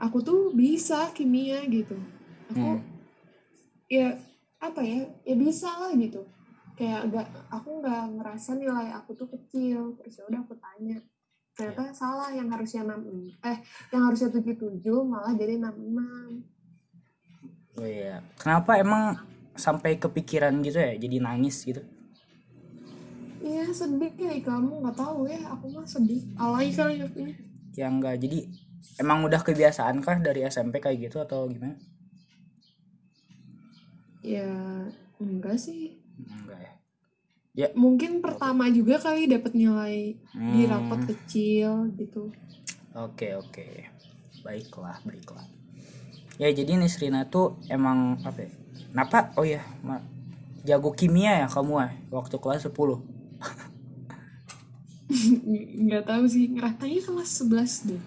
[0.00, 1.96] aku tuh bisa kimia gitu.
[2.48, 2.80] Aku Hmm.
[3.92, 4.16] ya
[4.58, 6.24] apa ya ya bisa lah gitu
[6.78, 11.02] kayak gak aku nggak ngerasa nilai aku tuh kecil terus ya udah aku tanya
[11.58, 13.02] ternyata salah yang harusnya 6
[13.42, 13.58] eh
[13.90, 16.58] yang harusnya 77 malah jadi 66
[17.78, 18.18] Oh iya.
[18.34, 19.22] Kenapa emang
[19.54, 20.98] sampai kepikiran gitu ya?
[20.98, 21.82] Jadi nangis gitu?
[23.38, 27.06] iya sedih ya kamu nggak tahu ya aku mah sedih alay kali ya
[27.78, 28.18] Ya enggak.
[28.18, 28.50] Jadi
[28.98, 31.78] emang udah kebiasaan kah dari SMP kayak gitu atau gimana?
[34.26, 34.50] ya
[35.22, 36.72] enggak sih Enggak ya.
[37.58, 40.70] Ya, mungkin pertama juga kali dapat nilai di Hmm.
[40.70, 42.30] rapot kecil gitu
[42.94, 43.66] Oke oke,
[44.42, 45.46] baiklah baiklah.
[46.38, 48.46] Ya jadi Nisrina tuh emang apa?
[48.46, 48.50] Ya?
[48.90, 49.18] Kenapa?
[49.34, 50.02] Oh ya, ma-
[50.62, 52.98] jago kimia ya kamu ya waktu kelas 10
[55.88, 58.02] nggak tahu sih ngerasanya kelas 11 deh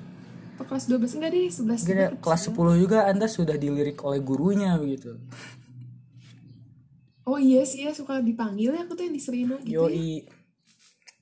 [0.55, 2.53] atau kelas 12 enggak deh 11 Gila, juga kelas kecil.
[2.53, 5.17] 10 juga Anda sudah dilirik oleh gurunya begitu.
[7.31, 9.87] Oh iya sih ya suka dipanggil ya aku tuh yang di Serina gitu ya.
[9.87, 10.27] Yoi.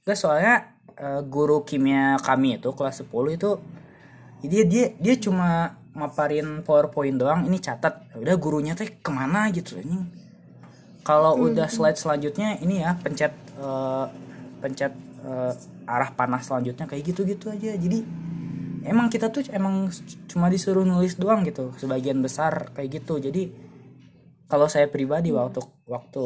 [0.02, 3.52] Gak soalnya eh, guru kimia kami itu kelas 10 itu
[4.42, 8.10] dia dia dia cuma maparin PowerPoint doang ini catat.
[8.16, 10.10] Ya udah gurunya teh ke mana gitu anjing.
[11.06, 14.06] Kalau udah slide selanjutnya ini ya pencet eh,
[14.60, 15.54] pencet eh,
[15.86, 17.78] arah panas selanjutnya kayak gitu gitu aja.
[17.78, 18.02] Jadi
[18.88, 19.94] emang kita tuh emang
[20.32, 23.22] cuma disuruh nulis doang gitu sebagian besar kayak gitu.
[23.22, 23.69] Jadi
[24.50, 26.26] kalau saya pribadi waktu waktu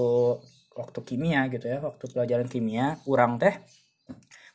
[0.74, 3.54] waktu kimia gitu ya waktu pelajaran kimia kurang teh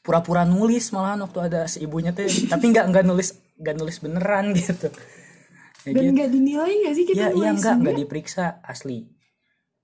[0.02, 2.24] pura-pura nulis malahan waktu ada si ibunya teh.
[2.52, 4.88] Tapi nggak nggak nulis nggak nulis beneran gitu.
[5.84, 6.12] Ya, dan gitu.
[6.16, 9.04] nggak dinilai nggak sih kita ya iya nggak nggak diperiksa asli.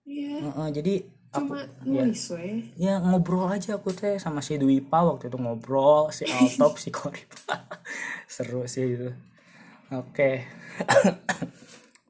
[0.04, 0.94] Iya, Heeh, jadi
[1.32, 2.48] aku cuma ya, nulis we.
[2.76, 7.28] Ya ngobrol aja aku teh sama si Dwipa waktu itu ngobrol si Altop si Korip
[8.34, 9.10] seru sih itu.
[9.92, 10.30] Oke.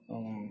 [0.04, 0.43] Hmm.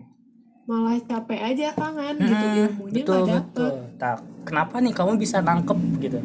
[0.64, 3.52] Malah capek aja kangen gitu Hmm, ilmunya betul nggak dapet.
[3.52, 3.72] betul.
[3.96, 6.18] Tak kenapa nih kamu bisa nangkep gitu?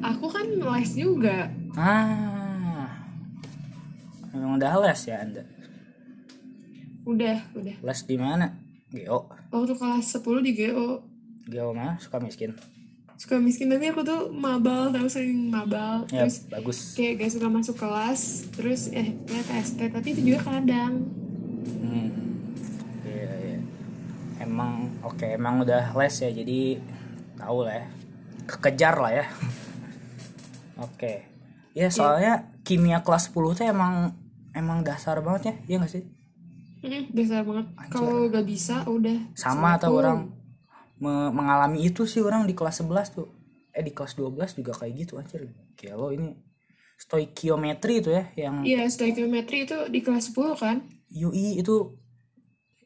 [0.00, 1.50] Aku kan les juga.
[1.72, 2.86] Ah.
[4.30, 5.42] Memang udah les ya anda?
[7.02, 7.74] Udah udah.
[7.76, 8.54] Les di mana?
[8.88, 11.02] Geo waktu kelas 10 di GO
[11.44, 11.96] geo mana?
[11.96, 12.54] Suka miskin.
[13.16, 16.06] Suka miskin tapi aku tuh mabal tahu sering mabal.
[16.08, 16.78] Ya terus bagus.
[16.94, 18.20] kayak gak suka masuk kelas
[18.50, 21.02] terus eh ya TST tapi itu juga kadang.
[21.80, 22.11] Hmm.
[24.52, 24.68] Iya, iya.
[24.68, 26.60] Emang oke, emang udah les ya, jadi
[27.36, 27.86] tahu lah ya.
[28.46, 29.26] Kekejar lah ya.
[30.76, 31.12] oke.
[31.72, 34.12] Ya soalnya kimia kelas 10 tuh emang
[34.52, 36.04] emang dasar banget ya, iya gak sih?
[36.82, 40.18] Mm, dasar banget kalau gak bisa udah Sama atau orang
[41.00, 43.28] me- mengalami itu sih orang di kelas 11 tuh.
[43.72, 45.48] Eh di kelas 12 juga kayak gitu anjir.
[45.78, 46.36] Kayak lo ini
[47.00, 51.98] stoikiometri itu ya yang iya stoikiometri itu di kelas 10 kan UI itu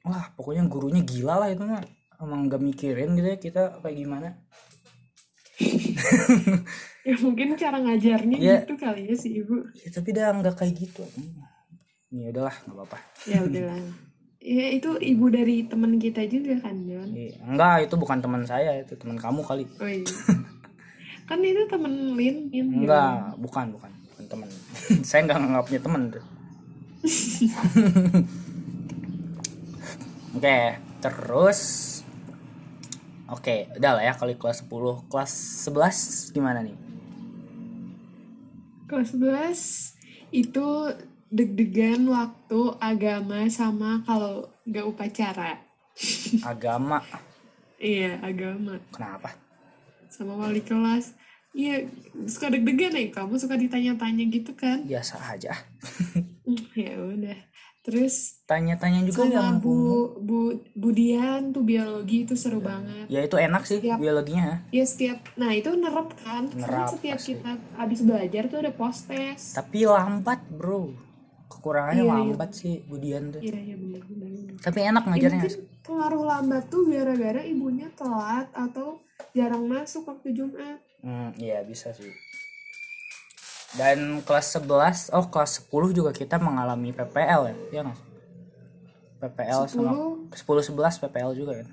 [0.06, 1.82] wah pokoknya gurunya gila lah itu mah.
[2.16, 4.28] Emang gak mikirin gitu ya kita kayak gimana.
[7.06, 8.66] Ya mungkin cara ngajarnya Iya.
[8.66, 9.62] gitu kali ya si ibu.
[9.78, 11.06] Ya tapi dah nggak kayak gitu.
[12.10, 12.98] Ya udahlah nggak apa-apa.
[13.30, 13.78] Ya udahlah
[14.42, 18.78] ya itu ibu dari teman kita juga kan John Iya, enggak itu bukan teman saya
[18.78, 19.70] itu teman kamu kali.
[19.78, 20.02] Oh iya.
[21.30, 24.48] Kan itu temen Lin Lin enggak bukan bukan bukan teman.
[25.06, 26.24] Saya nggak nganggapnya teman tuh
[30.36, 30.60] oke
[31.00, 31.60] terus
[33.24, 35.32] oke udah lah ya kali kelas 10 kelas
[35.64, 36.76] 11 gimana nih?
[38.84, 40.68] Kelas 11 itu
[41.32, 45.58] deg-degan waktu agama sama kalau gak upacara.
[46.44, 47.00] Agama?
[47.80, 48.76] Iya agama.
[48.92, 49.32] Kenapa?
[50.12, 51.16] Sama wali kelas.
[51.56, 51.88] Iya
[52.28, 54.84] suka deg-degan ya kamu suka ditanya-tanya gitu kan?
[54.84, 55.56] Biasa aja.
[56.46, 57.55] Hmm, ya udah
[57.86, 59.78] terus tanya-tanya juga sama yang bu
[60.18, 60.38] bu
[60.74, 63.06] Budian tuh biologi itu seru banget.
[63.06, 63.96] Ya itu enak sih Siap.
[63.96, 64.66] biologinya.
[64.68, 66.50] Ya setiap nah itu nerep kan.
[66.50, 67.38] Nerap, setiap pasti.
[67.38, 70.90] kita habis belajar tuh ada post test tapi lambat bro.
[71.46, 72.18] Kekurangannya Iya, iya.
[72.26, 73.38] lambat sih Budian tuh.
[73.40, 74.02] Iya iya benar
[74.56, 75.42] tapi enak Ya, ngajarnya.
[75.44, 78.98] mungkin pengaruh lambat tuh gara-gara ibunya telat atau
[79.30, 80.80] jarang masuk waktu Jumat.
[81.00, 82.10] hmm, iya bisa sih
[83.74, 88.06] dan kelas 11 oh kelas 10 juga kita mengalami PPL ya iya nggak sih?
[89.16, 89.92] PPL sama
[90.30, 91.68] 10 11 PPL juga kan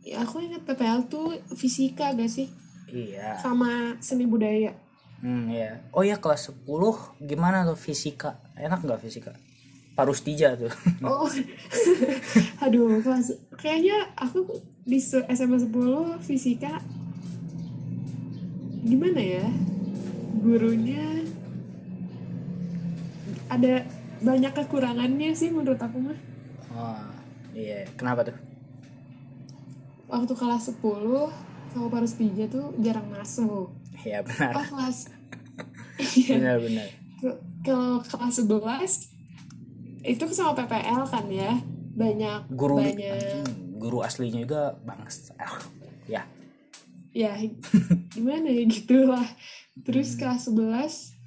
[0.00, 2.48] Ya aku ingat PPL tuh fisika gak sih?
[2.88, 4.72] iya Sama seni budaya.
[5.18, 6.64] hmm iya oh iya kelas 10
[7.20, 9.34] gimana tuh fisika enak nggak fisika
[9.92, 10.70] parustija tuh
[11.04, 11.26] Oh,
[12.64, 14.46] aduh kelas kayaknya aku
[14.82, 15.68] di SMA 10
[16.22, 16.80] fisika
[18.80, 19.44] gimana ya?
[20.38, 21.06] Gurunya.
[23.48, 23.84] Ada
[24.18, 26.18] banyak kekurangannya sih menurut aku mah.
[26.74, 27.02] oh
[27.54, 27.86] iya.
[27.96, 28.36] Kenapa tuh?
[30.08, 30.80] Waktu kelas 10
[31.68, 33.72] sama Parustija tuh jarang masuk.
[34.06, 34.52] iya benar.
[34.56, 35.10] Oh kelas
[35.98, 36.34] Iya.
[36.38, 36.56] benar.
[36.62, 36.88] Benar
[37.66, 41.52] kalau kelas 11 itu sama PPL kan ya.
[41.98, 43.42] Banyak guru banyak
[43.78, 45.34] guru aslinya juga bangsa
[46.06, 46.22] ya
[47.18, 47.34] ya
[48.14, 49.26] gimana ya gitu lah.
[49.82, 50.18] Terus Hmm.
[50.22, 51.18] kelas 11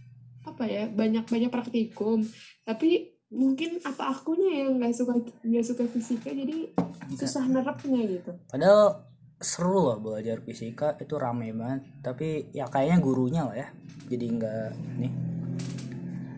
[0.47, 2.23] apa ya banyak banyak praktikum.
[2.63, 6.71] Tapi mungkin apa akunya yang nggak suka nggak suka fisika jadi
[7.19, 8.32] susah nerapnya gitu.
[8.47, 9.04] Padahal
[9.41, 11.84] seru loh belajar fisika itu rame banget.
[11.99, 13.67] Tapi ya kayaknya gurunya lah ya
[14.08, 14.67] jadi nggak
[14.99, 15.13] nih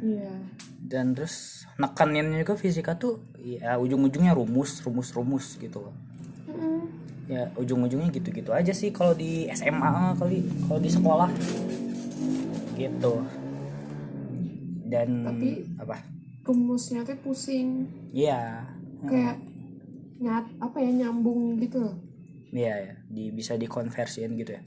[0.01, 0.33] iya.
[0.83, 5.95] Dan terus nekenin juga fisika tuh ya ujung-ujungnya rumus rumus rumus gitu loh.
[7.27, 11.29] Ya ujung-ujungnya gitu-gitu aja sih kalau di SMA kali kalau di sekolah.
[12.75, 13.13] Gitu.
[14.89, 15.97] Dan Tapi- apa?
[16.43, 17.87] rumusnya tuh pusing.
[18.11, 18.67] Iya.
[19.07, 19.39] Kayak
[20.19, 21.95] nyat apa ya nyambung gitu loh.
[22.51, 24.61] Iya ya di bisa dikonversiin gitu ya.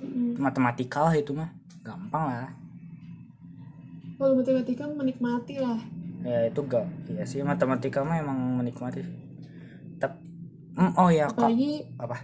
[0.00, 0.40] Mm-mm.
[0.40, 1.52] matematika lah itu mah.
[1.80, 2.48] Gampang lah.
[4.20, 5.80] Kalau matematika menikmati lah.
[6.20, 7.40] Ya itu gak iya sih.
[7.40, 9.00] Matematika mah emang menikmati
[10.76, 12.16] oh ya apalagi apa?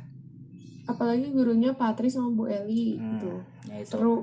[0.86, 3.30] apalagi gurunya Patri sama Bu Eli Hmm, gitu.
[3.66, 3.90] ya itu.
[3.90, 4.16] Seru.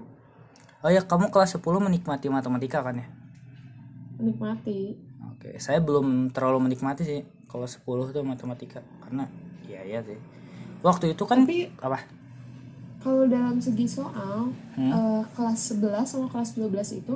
[0.80, 3.08] Oh ya kamu kelas 10 menikmati matematika kan ya?
[4.20, 4.96] Menikmati.
[5.32, 9.28] Oke saya belum terlalu menikmati sih kalau 10 tuh matematika karena
[9.64, 10.16] ya ya sih.
[10.82, 12.00] Waktu itu kan tapi apa?
[13.00, 14.48] kalau dalam segi soal
[14.80, 14.90] Hmm.
[14.90, 17.16] eh, kelas 11 sama kelas 12 itu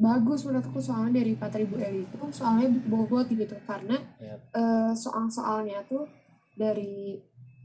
[0.00, 3.52] bagus menurutku soalnya dari Patri Bu Eli itu soalnya bobot gitu.
[3.62, 6.08] Karena ya eh, soal-soalnya tuh
[6.54, 7.18] dari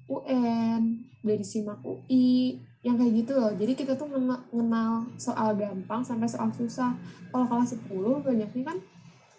[0.05, 0.81] UN
[1.19, 2.53] dari SIMAK UI
[2.85, 3.49] yang kayak gitu loh.
[3.51, 6.93] Jadi kita tuh ngena- ngenal soal gampang sampai soal susah.
[7.33, 8.77] Kalau kelas 10 banyaknya kan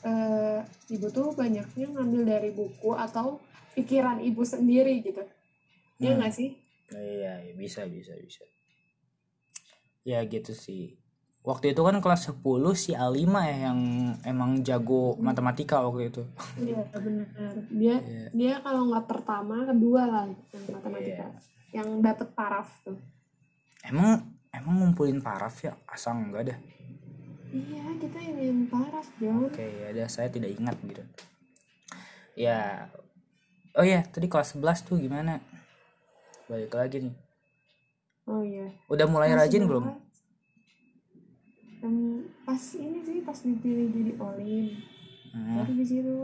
[0.03, 3.43] eh, ibu tuh banyaknya ngambil dari buku atau
[3.75, 5.23] pikiran ibu sendiri gitu.
[5.99, 6.19] Iya Hmm.
[6.23, 6.55] nggak sih?
[6.91, 8.43] Iya iya, bisa bisa bisa.
[10.07, 10.95] Ya gitu sih
[11.47, 12.43] waktu itu kan kelas 10
[12.75, 13.79] si Alima ya yang
[14.27, 16.23] emang jago matematika waktu itu.
[16.59, 17.55] Iya benar.
[17.71, 18.29] Dia Iya.
[18.35, 21.27] dia kalau nggak pertama kedua lah yang matematika.
[21.31, 21.55] Iya.
[21.75, 22.99] yang dapet paraf tuh.
[23.85, 25.77] Emang emang ngumpulin paraf ya?
[25.87, 26.59] Asal enggak dah
[27.47, 29.47] iya kita ingin paraf John.
[29.49, 31.03] Oke ada saya tidak ingat gitu.
[32.35, 32.91] Ya.
[33.77, 35.41] Oh ya tadi kelas 11 tuh gimana?
[36.49, 37.15] Balik lagi nih.
[38.27, 38.67] Oh iya.
[38.91, 39.71] Udah mulai Kelas rajin 11.
[39.71, 39.85] belum
[41.79, 44.67] Em, pas ini sih pas dipilih jadi olim
[45.27, 45.53] Hmm.
[45.61, 46.17] baru di situ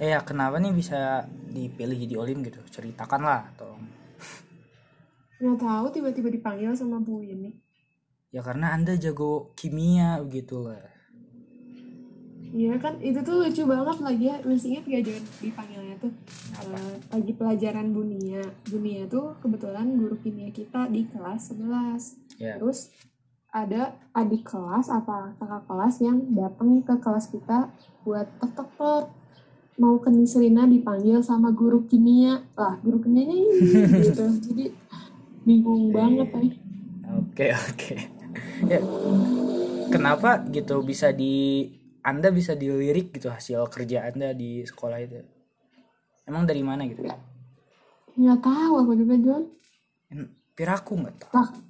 [0.00, 2.56] Eh ya kenapa nih bisa dipilih jadi olim gitu?
[2.64, 3.84] Ceritakan lah, tolong.
[5.36, 7.52] nggak tahu tiba-tiba dipanggil sama Bu ini
[8.28, 10.78] Ya karena anda jago kimia begitu lah.
[12.50, 16.12] Iya kan itu tuh lucu banget lagi ya masih ingat gak jangan dipanggilnya tuh
[16.56, 16.74] Apa?
[16.74, 22.56] eh, lagi pelajaran Bunia Bunia tuh kebetulan guru kimia kita di kelas 11 Ya.
[22.56, 22.90] terus
[23.50, 27.70] ada adik kelas apa kakak kelas yang datang ke kelas kita
[28.06, 29.04] buat tek tek tek
[29.80, 33.50] mau ke Nisrina dipanggil sama guru kimia lah guru kimianya ini
[34.06, 34.64] gitu jadi
[35.42, 36.52] bingung banget eh
[37.10, 37.94] Oke oke.
[38.70, 38.78] Ya
[39.90, 41.66] kenapa gitu bisa di
[42.06, 45.26] anda bisa dilirik gitu hasil kerja anda di sekolah itu?
[46.22, 47.02] Emang dari mana gitu?
[48.20, 49.44] nggak tahu aku juga John
[50.54, 51.69] Piraku nggak tahu.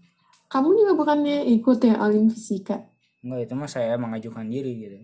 [0.51, 2.83] Kamu juga bukannya ikut ya olim fisika
[3.21, 4.97] Enggak itu mah saya mengajukan diri gitu.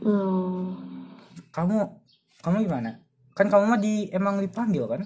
[0.00, 0.74] hmm.
[1.48, 1.76] Kamu
[2.40, 2.98] kamu gimana?
[3.32, 5.02] Kan kamu mah di emang dipanggil kan?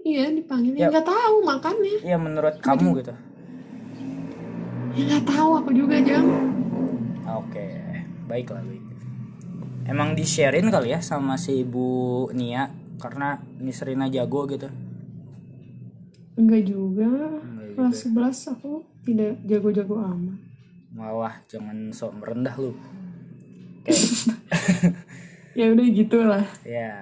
[0.00, 0.88] iya dipanggil Ya.
[0.88, 3.12] nggak tahu makanya Iya menurut kamu gitu.
[4.94, 6.24] ya nggak tahu aku juga Jang
[7.28, 7.66] Oke,
[8.24, 8.80] baiklah baik.
[9.84, 11.86] Emang di sharein kali ya sama si Ibu
[12.32, 14.70] Nia karena Nisrina jago gitu.
[16.34, 17.10] enggak juga
[17.42, 20.38] Enggak kelas 11 aku tidak jago-jago amat
[20.88, 22.74] Malah jangan sok merendah lu.
[25.58, 26.94] Ya udah gitulah ya.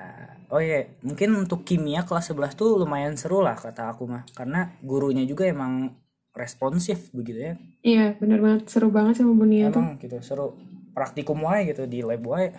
[0.49, 4.23] Oh iya, mungkin untuk kimia kelas 11 tuh lumayan seru lah kata aku mah.
[4.33, 5.93] Karena gurunya juga emang
[6.33, 7.55] responsif begitu ya.
[7.81, 10.57] iya bener banget seru banget sama Bunia tuh Emang gitu seru.
[10.93, 12.53] Praktikum wae gitu di lab wae.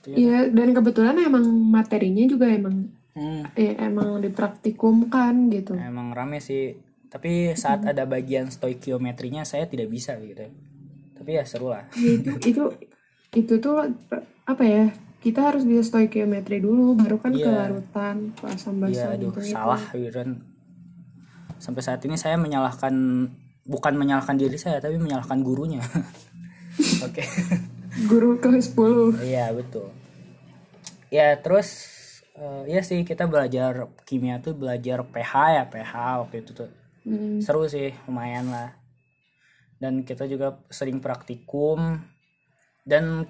[0.00, 0.16] Gitu ya.
[0.16, 5.74] Iya, dan kebetulan emang materinya juga emang Hmm, ya emang dipraktikumkan gitu.
[5.74, 6.78] emang rame sih.
[7.10, 10.46] Tapi saat ada bagian stoikiometrinya saya tidak bisa gitu.
[11.18, 11.90] Tapi ya seru lah.
[11.98, 12.64] Ya, itu itu
[13.34, 13.82] itu tuh
[14.46, 14.94] apa ya?
[15.20, 17.44] Kita harus bisa stoikiometri dulu, baru kan Iya.
[17.44, 19.40] ke larutan, ke asam Iya, basa aduh, gitu.
[19.52, 20.30] salah gitu kan.
[21.60, 22.94] Sampai saat ini saya menyalahkan
[23.68, 25.84] bukan menyalahkan diri saya tapi menyalahkan gurunya.
[27.06, 27.20] Oke.
[28.08, 29.20] Guru kelas 10.
[29.20, 29.92] Iya, betul.
[31.12, 31.68] Ya, terus
[32.38, 35.92] eh, iya sih kita belajar kimia tuh belajar pH ya, pH
[36.24, 36.70] waktu itu tuh.
[37.06, 38.76] Hmm, Seru sih, lumayan lah.
[39.80, 41.96] Dan kita juga sering praktikum
[42.84, 43.24] dan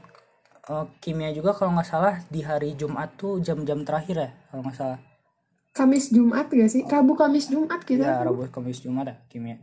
[0.67, 4.79] eh, kimia juga kalau nggak salah di hari Jumat tuh jam-jam terakhir ya, kalau nggak
[4.79, 5.01] salah.
[5.71, 6.83] Kamis Jumat gak sih?
[6.83, 8.03] Rabu Kamis Jumat kita.
[8.03, 9.63] Ya, Rabu, Kamis, Jumat ya kimia.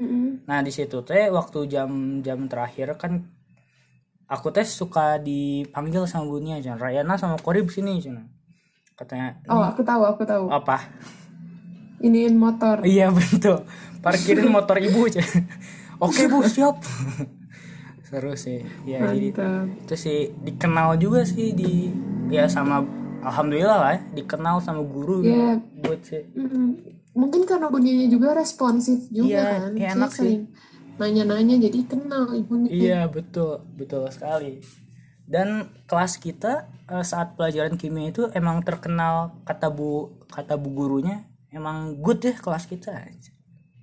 [0.00, 0.48] Mm-mm.
[0.48, 3.20] Nah di situ teh waktu jam-jam terakhir kan
[4.26, 8.24] aku teh suka dipanggil sama bunya Jan Rayana sama Korib sini Jan.
[8.96, 10.48] Katanya Oh, aku tahu, aku tahu.
[10.48, 10.88] apa?
[12.02, 12.82] Iniin motor.
[12.82, 13.62] Iya betul.
[14.02, 15.22] Parkirin motor ibu Jan.
[16.02, 16.82] Oke bu siap.
[18.02, 18.60] Seru sih.
[18.84, 19.86] Ya jadi Mantap.
[19.86, 21.88] itu sih dikenal juga sih di
[22.28, 22.82] ya sama
[23.22, 25.32] alhamdulillah lah ya, dikenal sama guru gitu.
[25.32, 25.52] Iya.
[25.80, 26.22] buat sih.
[27.12, 29.72] Mungkin karena buninya juga responsif juga Iya, kan.
[29.76, 30.48] iya, enak sih.
[30.92, 32.68] nanya-nanya jadi kenal ibunya.
[32.68, 34.60] Iya betul betul sekali.
[35.24, 41.24] Dan kelas kita eh, saat pelajaran kimia itu emang terkenal kata bu kata bu gurunya
[41.52, 42.90] emang good ya kelas kita.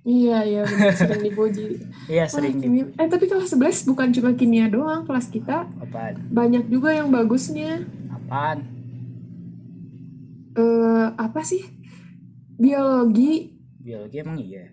[0.00, 0.62] Iya, iya
[0.96, 1.66] sering dipuji.
[2.12, 2.84] Iya Wah, sering di kimia.
[2.98, 7.86] Eh tapi kelas 11 bukan cuma kimia doang, kelas kita apaan banyak juga yang bagusnya.
[8.10, 8.66] apaan
[10.58, 11.62] Eh apa sih?
[12.60, 13.56] Biologi.
[13.80, 14.68] biologi emang iya.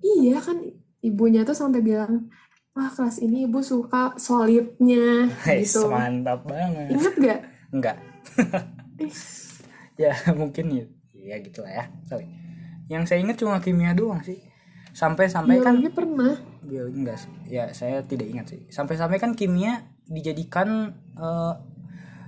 [0.00, 0.60] Iya kan
[1.00, 2.28] ibunya tuh sampai bilang,
[2.76, 5.88] "Wah, kelas ini ibu suka solidnya." Guys, gitu.
[5.88, 6.92] mantap banget.
[6.96, 7.40] Ingat gak?
[7.70, 7.96] Enggak.
[10.00, 10.84] Ya mungkin ya.
[11.30, 11.84] Ya gitu lah ya.
[12.04, 12.26] Sorry.
[12.90, 14.42] Yang saya ingat cuma kimia doang sih.
[14.90, 16.34] Sampai-sampai kan biologi pernah.
[16.60, 17.30] biologi enggak sih.
[17.46, 18.66] Ya saya tidak ingat sih.
[18.66, 21.54] Sampai-sampai kan kimia dijadikan eh,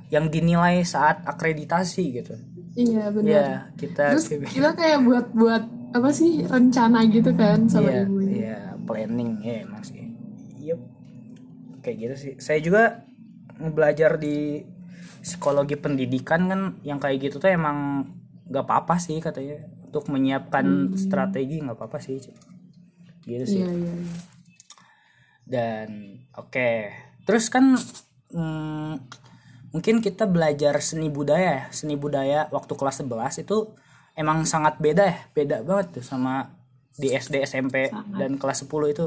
[0.08, 2.38] yang dinilai saat akreditasi gitu.
[2.72, 3.26] Iya, benar.
[3.28, 4.48] Ya kita Terus kimia.
[4.48, 8.32] kita kayak buat-buat apa sih rencana gitu kan sama Iya, ibunya.
[8.32, 10.08] iya, planning ya emang sih.
[10.62, 10.80] Yup.
[11.82, 12.32] Kayak gitu sih.
[12.38, 13.02] Saya juga
[13.58, 14.62] belajar di
[15.20, 18.06] psikologi pendidikan kan yang kayak gitu tuh emang
[18.48, 19.62] nggak apa-apa sih katanya.
[19.92, 22.18] Untuk menyiapkan strategi nggak apa-apa sih.
[23.22, 23.60] Gitu sih.
[23.62, 24.16] Iya, iya, iya.
[25.42, 25.88] Dan
[26.38, 26.70] oke,
[27.28, 27.76] terus kan
[28.32, 28.92] mm,
[29.74, 31.74] mungkin kita belajar seni budaya, ya.
[31.74, 33.74] seni budaya waktu kelas 11 itu
[34.16, 35.18] emang sangat beda ya.
[35.34, 36.56] Beda banget tuh sama
[36.96, 39.06] di SD SMP dan kelas 10 itu.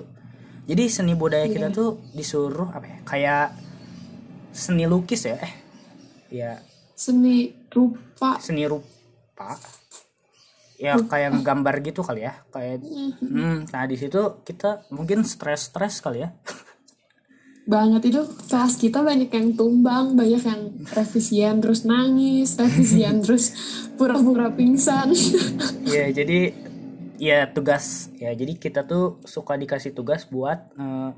[0.65, 2.97] Jadi seni budaya kita tuh disuruh apa ya?
[3.05, 3.45] Kayak
[4.55, 5.53] seni lukis ya eh.
[6.33, 6.53] Ya.
[6.95, 8.39] Seni rupa.
[8.39, 8.94] seni rupa
[10.75, 12.83] ya kayak gambar gitu kali ya kayak
[13.23, 16.35] hmm, nah di situ kita mungkin stres stres kali ya.
[17.65, 23.55] Banget itu kelas kita banyak yang tumbang banyak yang revisian terus nangis revisian terus
[23.95, 25.15] pura-pura pingsan.
[25.87, 26.51] Ya jadi
[27.15, 31.11] ya tugas ya jadi kita tuh suka dikasih tugas buat eh,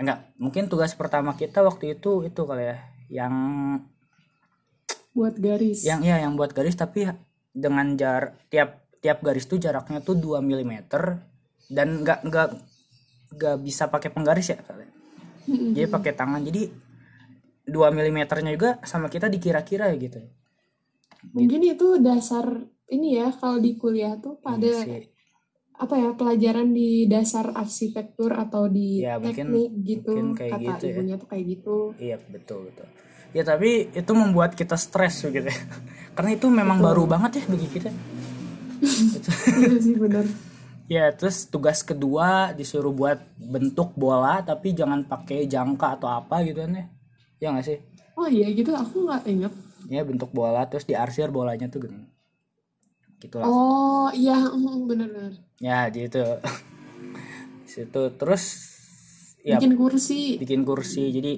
[0.00, 2.78] enggak mungkin tugas pertama kita waktu itu itu kali ya
[3.12, 3.34] yang
[5.12, 5.84] buat garis.
[5.84, 7.08] Yang ya yang buat garis tapi
[7.56, 10.72] dengan jar tiap tiap garis tuh jaraknya tuh 2 mm
[11.66, 12.48] dan nggak nggak
[13.32, 14.92] nggak bisa pakai penggaris ya kalian
[15.72, 16.68] jadi pakai tangan jadi
[17.64, 20.20] 2 mm nya juga sama kita dikira-kira ya gitu
[21.32, 22.46] mungkin itu dasar
[22.86, 25.02] ini ya kalau di kuliah tuh pada Iya sih.
[25.76, 30.62] apa ya pelajaran di dasar arsitektur atau di Ya, mungkin- teknik gitu mungkin kayak kata
[30.62, 30.92] gitu ya.
[30.94, 32.88] ibunya tuh kayak gitu Iya betul betul.
[33.36, 35.52] Ya tapi itu membuat kita stres gitu ya.
[36.16, 37.92] Karena itu memang baru banget ya bagi kita.
[39.60, 40.24] iya sih benar
[40.86, 46.64] Ya terus tugas kedua disuruh buat bentuk bola tapi jangan pakai jangka atau apa gitu
[46.64, 46.86] kan ya.
[47.42, 47.78] Ya nggak sih?
[48.16, 49.52] oh iya gitu aku nggak inget
[49.92, 52.08] Ya bentuk bola terus diarsir bolanya tuh gini.
[53.20, 53.44] Gitu lah.
[53.44, 56.22] oh iya mm, benar-benar Ya gitu.
[57.66, 58.44] Di situ terus
[59.46, 60.42] ya bikin kursi.
[60.42, 61.14] Bikin kursi.
[61.14, 61.32] Jadi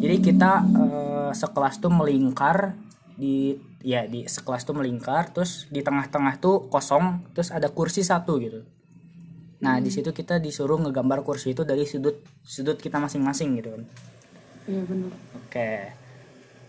[0.00, 2.72] jadi kita eh, sekelas tuh melingkar
[3.16, 8.40] di ya di sekelas tuh melingkar terus di tengah-tengah tuh kosong terus ada kursi satu
[8.40, 8.64] gitu.
[9.60, 13.82] Nah di situ kita disuruh ngegambar kursi itu dari sudut sudut kita masing-masing gitu kan.
[14.68, 15.72] Iya benar oke.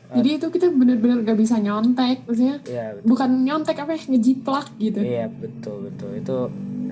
[0.08, 5.00] Jadi itu kita benar-benar gak bisa nyontek maksudnya ya bukan nyontek apa ya ngejiplak gitu.
[5.04, 6.10] Iya betul betul.
[6.16, 6.38] Itu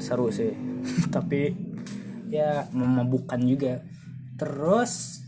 [0.04, 0.52] seru sih.
[1.16, 1.65] Tapi
[2.30, 3.82] ya memabukkan juga.
[4.36, 5.24] Terus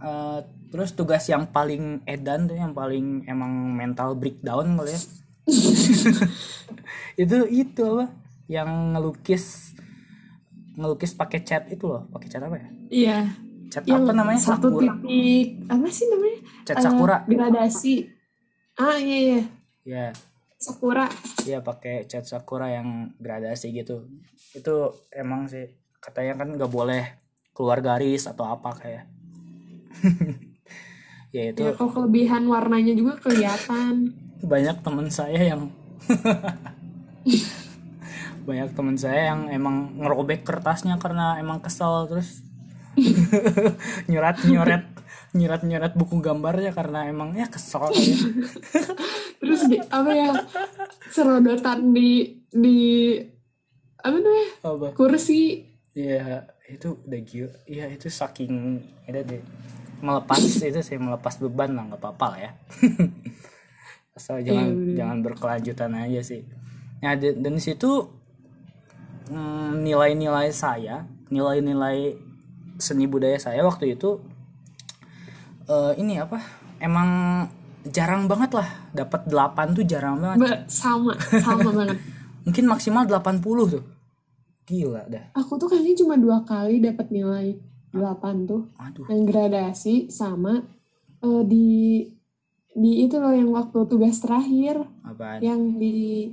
[0.00, 0.40] eh,
[0.74, 5.00] terus tugas yang paling edan tuh yang paling emang mental breakdown kali ya.
[7.22, 8.10] Itu itu apa?
[8.50, 9.44] Yang ngelukis
[10.74, 12.10] ngelukis pakai cat itu loh.
[12.10, 12.68] Pakai cat apa ya?
[12.90, 13.18] Iya.
[13.70, 14.40] Cat yang apa namanya?
[14.42, 14.94] satu sakura.
[14.98, 16.38] titik apa sih namanya?
[16.66, 17.94] Cat Eh, sakura gradasi.
[18.74, 19.42] Ah iya iya.
[19.86, 20.06] Ya
[20.58, 21.06] sakura.
[21.46, 24.10] Iya pakai cat sakura yang gradasi gitu.
[24.56, 25.70] Itu emang sih
[26.04, 27.16] katanya kan nggak boleh
[27.56, 29.08] keluar garis atau apa kayak.
[31.34, 35.66] ya itu ya kalau kelebihan warnanya juga kelihatan banyak teman saya yang
[38.46, 42.46] banyak teman saya yang emang ngerobek kertasnya karena emang kesel terus
[44.10, 44.86] nyurat nyuret
[45.34, 48.14] nyurat nyuret buku gambarnya karena emang ya kesel ya.
[49.42, 50.30] terus di, apa ya
[51.10, 52.78] serodotan di di
[53.98, 57.54] apa namanya apa kursi Iya, itu udah gila.
[57.70, 59.42] Iya, itu saking ada deh
[60.04, 62.50] melepas itu sih melepas beban lah nggak apa-apa lah ya.
[64.16, 64.94] Asal jangan bener.
[65.00, 66.42] jangan berkelanjutan aja sih.
[67.00, 68.12] Nah, dan, situ
[69.32, 72.20] mm, nilai-nilai saya, nilai-nilai
[72.76, 74.20] seni budaya saya waktu itu
[75.72, 76.38] eh, ini apa?
[76.78, 77.08] Emang
[77.88, 80.38] jarang banget lah dapat 8 tuh jarang banget.
[80.44, 81.96] Ba- sama sama banget
[82.44, 83.40] Mungkin maksimal 80
[83.72, 83.84] tuh.
[84.64, 85.24] Gila dah.
[85.32, 87.60] aku tuh kayaknya cuma dua kali dapat nilai
[87.92, 89.04] 8 tuh Aduh.
[89.06, 90.64] yang gradasi sama
[91.20, 91.68] eh, di
[92.72, 95.38] di itu loh yang waktu tugas terakhir Apaan?
[95.38, 96.32] yang di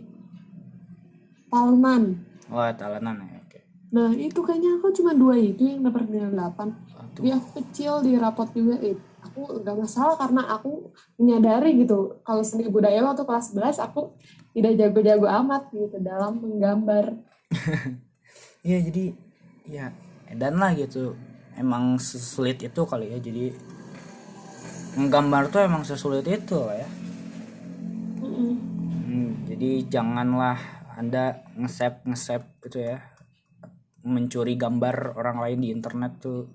[1.48, 3.40] Palman Oh, talenan ya.
[3.42, 3.60] Oke.
[3.92, 6.72] nah itu kayaknya aku cuma dua itu yang dapat nilai 8
[7.12, 7.36] Aduh.
[7.36, 12.68] Aku kecil di rapot juga eh, aku nggak masalah karena aku menyadari gitu kalau seni
[12.68, 14.16] budaya waktu kelas 11 aku
[14.52, 17.20] tidak jago-jago amat gitu dalam menggambar
[18.62, 19.06] Iya jadi
[19.66, 19.86] ya
[20.30, 21.18] edan lah gitu.
[21.58, 23.52] Emang sesulit itu kali ya jadi
[24.96, 26.90] menggambar tuh emang sesulit itu lah ya.
[28.22, 30.58] Hmm, jadi janganlah
[30.94, 33.02] anda nge-save nge-save gitu ya.
[34.06, 36.46] Mencuri gambar orang lain di internet tuh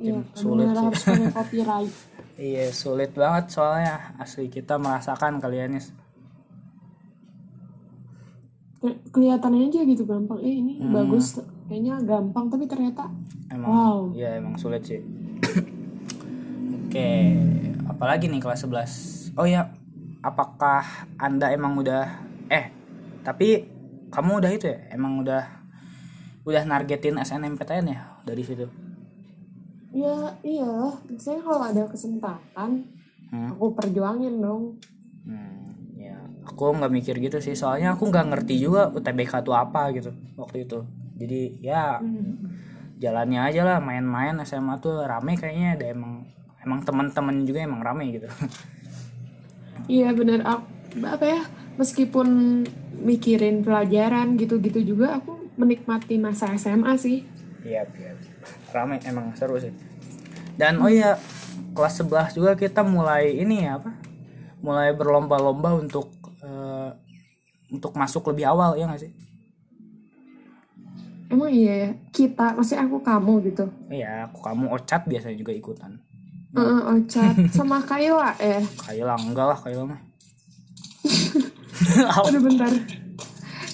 [0.00, 1.20] Iya, mungkin sulit benar sih.
[1.36, 1.92] copyright.
[2.40, 4.16] iya sulit banget soalnya.
[4.16, 5.82] Asli kita merasakan kalian ya
[8.82, 10.42] Kelihatannya aja gitu gampang.
[10.42, 10.90] Eh ini Hmm.
[10.90, 11.38] bagus,
[11.72, 13.08] kayaknya gampang tapi ternyata
[13.48, 13.98] emang Wow.
[14.12, 15.00] ya emang sulit sih
[16.88, 17.08] oke
[17.88, 19.72] apalagi nih kelas 11 oh ya
[20.20, 22.08] apakah anda emang udah
[22.48, 22.68] eh
[23.24, 23.64] tapi
[24.12, 25.48] kamu udah itu ya emang udah
[26.44, 28.68] udah nargetin SNMPTN ya dari situ
[29.92, 32.80] ya iya, misalnya kalau ada kesempatan
[33.28, 33.60] hmm.
[33.60, 34.80] aku perjuangin dong.
[35.28, 35.61] Hmm,
[36.42, 40.66] aku nggak mikir gitu sih soalnya aku nggak ngerti juga UTBK itu apa gitu waktu
[40.66, 40.78] itu.
[41.18, 42.02] Jadi ya
[42.98, 46.26] jalannya aja lah main-main SMA tuh rame kayaknya ada emang
[46.62, 48.28] emang teman-teman juga emang rame gitu.
[49.90, 50.46] Iya bener.
[50.46, 51.42] Apa ya
[51.74, 52.62] meskipun
[53.02, 57.26] mikirin pelajaran gitu-gitu juga aku menikmati masa SMA sih.
[57.66, 58.14] iya iya.
[58.70, 59.74] Rame emang seru sih.
[60.54, 61.18] Dan oh iya
[61.72, 63.96] kelas 11 juga kita mulai ini ya apa
[64.62, 66.11] mulai berlomba-lomba untuk
[67.72, 69.12] untuk masuk lebih awal ya nggak sih
[71.32, 73.64] Emang iya ya kita maksudnya aku kamu gitu.
[73.88, 75.96] iya aku kamu ocat biasanya juga ikutan
[76.52, 78.60] Heeh, Ocat sama Kayla ya.
[78.76, 80.00] Kayla enggak lah Kayla mah
[82.28, 82.68] Aduh bentar.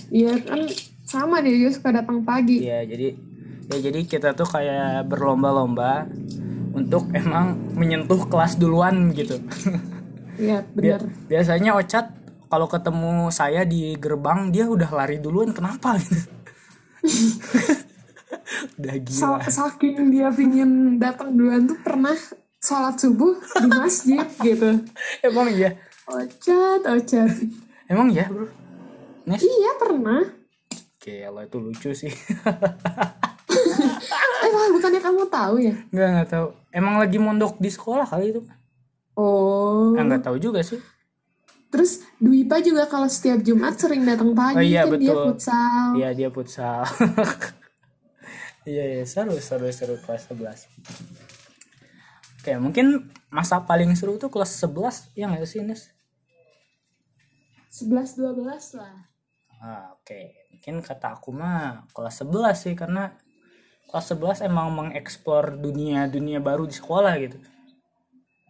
[0.08, 0.62] Iya kan
[1.02, 2.62] sama dia juga suka datang pagi.
[2.62, 3.18] Iya jadi
[3.68, 6.06] ya jadi kita tuh kayak berlomba-lomba
[6.72, 9.42] untuk emang menyentuh kelas duluan gitu.
[10.38, 11.02] Iya bener.
[11.26, 12.14] biasanya Ocat
[12.48, 16.16] kalau ketemu saya di gerbang dia udah lari duluan kenapa gitu.
[18.80, 19.38] udah gila.
[19.44, 22.16] Sa- saking dia pingin datang duluan tuh pernah
[22.58, 24.82] sholat subuh di masjid gitu.
[25.28, 25.76] Emang iya.
[26.08, 27.30] Ocat, ocat.
[27.88, 28.48] Emang iya, Bro.
[29.28, 29.44] Nes.
[29.44, 30.24] Iya pernah.
[30.98, 32.12] Gila itu lucu sih.
[34.38, 35.74] Eh bukannya kamu tahu ya?
[35.90, 36.46] Enggak enggak tahu.
[36.70, 38.40] Emang lagi mondok di sekolah kali itu.
[39.18, 39.92] Oh.
[39.96, 40.78] Ah, Enggak tahu juga sih.
[41.68, 45.86] Terus Dwipa juga kalau setiap Jumat sering datang pagi Oh iya, kan dia futsal.
[46.00, 46.82] Iya dia futsal.
[48.68, 50.68] Iya iya seru seru seru kelas 11.
[52.36, 55.88] Oke mungkin masa paling seru tuh kelas 11 ya nggak sih Nes?
[57.72, 59.08] 11 12 lah.
[59.64, 63.16] Ah, Oke mungkin kata aku mah kelas 11 sih karena
[63.88, 67.40] kelas 11 emang mengeksplor dunia dunia baru di sekolah gitu.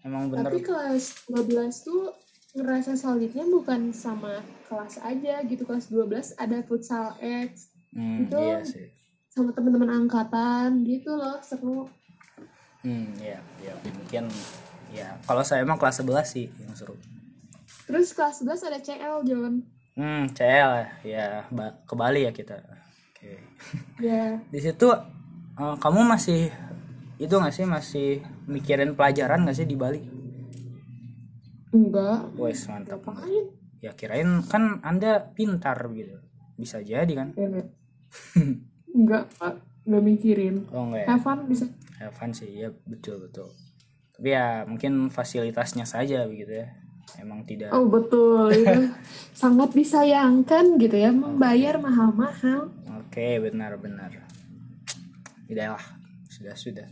[0.02, 0.50] Emang bener.
[0.50, 2.10] Tapi kelas 12 tuh
[2.58, 5.62] ngerasa solidnya bukan sama kelas aja gitu.
[5.62, 8.86] Kelas 12 ada futsal X Hmm, itu- iya sih.
[9.28, 11.86] sama teman-teman angkatan gitu loh seru.
[12.78, 14.26] Hmm iya iya mungkin
[14.88, 16.94] ya kalau saya emang kelas 11 sih yang seru.
[17.84, 19.62] Terus kelas 11 ada CL John.
[19.94, 21.46] Hmm CL ya
[21.84, 22.58] ke Bali ya kita.
[23.08, 23.40] Oke.
[23.98, 24.88] Ya, di situ
[25.54, 26.50] eh, kamu masih
[27.16, 28.08] itu nggak sih masih
[28.46, 29.98] mikirin pelajaran nggak sih di Bali?
[31.72, 32.32] Enggak.
[32.36, 33.04] Wes mantap.
[33.78, 36.18] Ya kirain kan anda pintar gitu.
[36.58, 37.28] Bisa jadi kan?
[37.38, 37.68] Ya, enggak.
[38.98, 39.54] enggak, Pak.
[39.86, 40.56] enggak mikirin.
[40.74, 41.08] Oh enggak ya?
[41.14, 41.64] Have fun bisa.
[42.02, 43.48] Have fun sih ya betul betul.
[44.18, 46.68] Tapi ya mungkin fasilitasnya saja begitu ya.
[47.16, 47.72] Emang tidak.
[47.72, 48.92] Oh betul itu
[49.32, 52.68] sangat disayangkan gitu ya membayar mahal-mahal.
[53.00, 54.12] Oke benar benar.
[55.48, 55.86] Tidak lah
[56.28, 56.88] sudah sudah.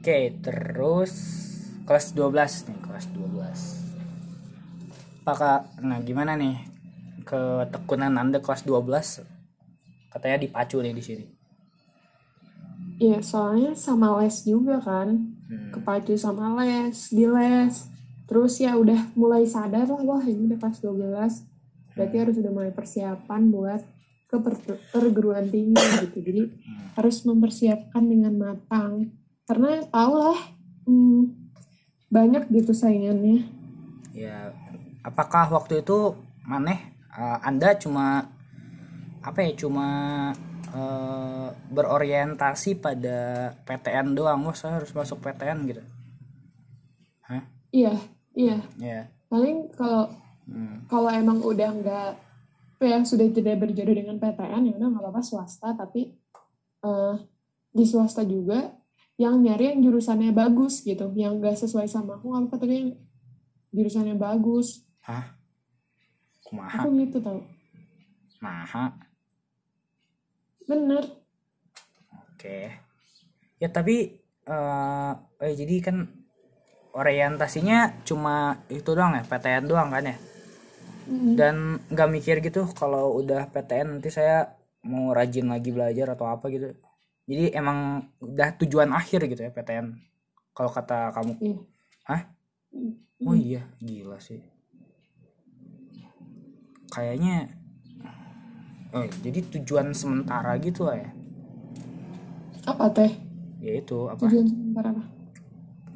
[0.00, 1.45] Oke terus
[1.86, 5.22] kelas 12 nih kelas 12.
[5.22, 6.58] Apakah nah gimana nih
[7.22, 9.22] ketekunan anda kelas 12
[10.10, 11.26] katanya dipacu nih di sini.
[12.98, 15.38] Iya soalnya sama les juga kan.
[15.46, 15.70] Hmm.
[15.70, 17.86] kepacu sama les di les.
[18.26, 22.74] Terus ya udah mulai sadar lah wah ini udah kelas 12 berarti harus udah mulai
[22.74, 23.80] persiapan buat
[24.26, 26.18] ke per- perguruan tinggi gitu.
[26.18, 26.42] Jadi
[26.98, 29.14] harus mempersiapkan dengan matang.
[29.46, 30.40] Karena tau lah
[30.90, 31.45] hmm,
[32.06, 33.46] banyak gitu saingannya
[34.10, 34.54] Ya
[35.04, 36.80] apakah waktu itu maneh
[37.12, 38.30] eh, anda cuma
[39.20, 39.88] apa ya cuma
[40.70, 45.82] eh, berorientasi pada PTN doang, wah saya harus masuk PTN gitu.
[47.26, 47.42] Hah?
[47.70, 47.92] iya
[48.32, 49.10] iya Ya.
[49.26, 50.08] paling kalau
[50.46, 50.78] Hmm.
[50.86, 52.10] kalau emang udah nggak
[52.78, 56.14] yang sudah tidak berjodoh dengan PTN ya udah nggak apa-apa swasta tapi
[56.86, 57.14] eh,
[57.74, 58.70] di swasta juga
[59.16, 62.88] yang nyari yang jurusannya bagus gitu yang gak sesuai sama aku apa-apa tapi yang
[63.72, 65.36] jurusannya bagus Hah?
[66.44, 66.84] Kumaha?
[66.84, 67.40] aku gitu tau
[68.44, 68.92] Maha.
[70.68, 71.04] bener
[72.36, 72.68] Oke.
[73.56, 75.96] Ya tapi eh eh, jadi kan
[76.92, 80.16] orientasinya cuma itu doang ya, PTN doang kan ya?
[81.06, 81.38] Mm.
[81.38, 81.54] dan
[81.86, 86.74] nggak mikir gitu kalau udah PTN nanti saya mau rajin lagi belajar atau apa gitu
[87.26, 89.98] jadi emang udah tujuan akhir gitu ya PTN
[90.56, 91.32] kalau kata kamu.
[91.42, 91.58] Iya.
[92.06, 92.22] Hah?
[93.26, 94.40] oh iya gila sih.
[96.88, 97.50] Kayaknya
[98.94, 101.10] oh jadi tujuan sementara gitu lah ya?
[102.66, 103.10] Apa teh?
[103.58, 104.22] Ya itu apa?
[104.30, 105.04] Tujuan sementara apa?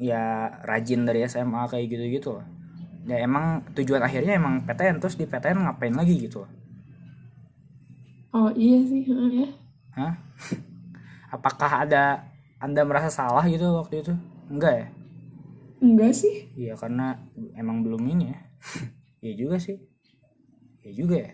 [0.01, 2.45] Ya rajin dari SMA kayak gitu gitu loh
[3.01, 6.45] ya emang tujuan akhirnya emang PTN terus di PTN ngapain lagi gitu?
[6.45, 6.51] Loh
[8.31, 9.47] oh iya sih ya.
[9.95, 10.13] Hah?
[11.31, 12.27] Apakah ada
[12.61, 14.13] Anda merasa salah gitu waktu itu?
[14.51, 14.87] Enggak ya?
[15.81, 17.17] enggak sih Iya karena
[17.57, 18.39] emang belum ini ya.
[19.25, 19.77] Iya juga sih.
[20.81, 21.31] ya juga ya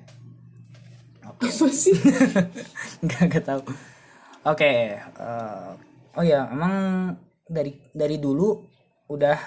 [1.24, 1.96] apa sih
[3.04, 3.62] nggak nggak tahu
[4.44, 5.70] oke eh,
[6.20, 6.74] oh ya emang
[7.48, 8.60] dari dari dulu
[9.08, 9.38] udah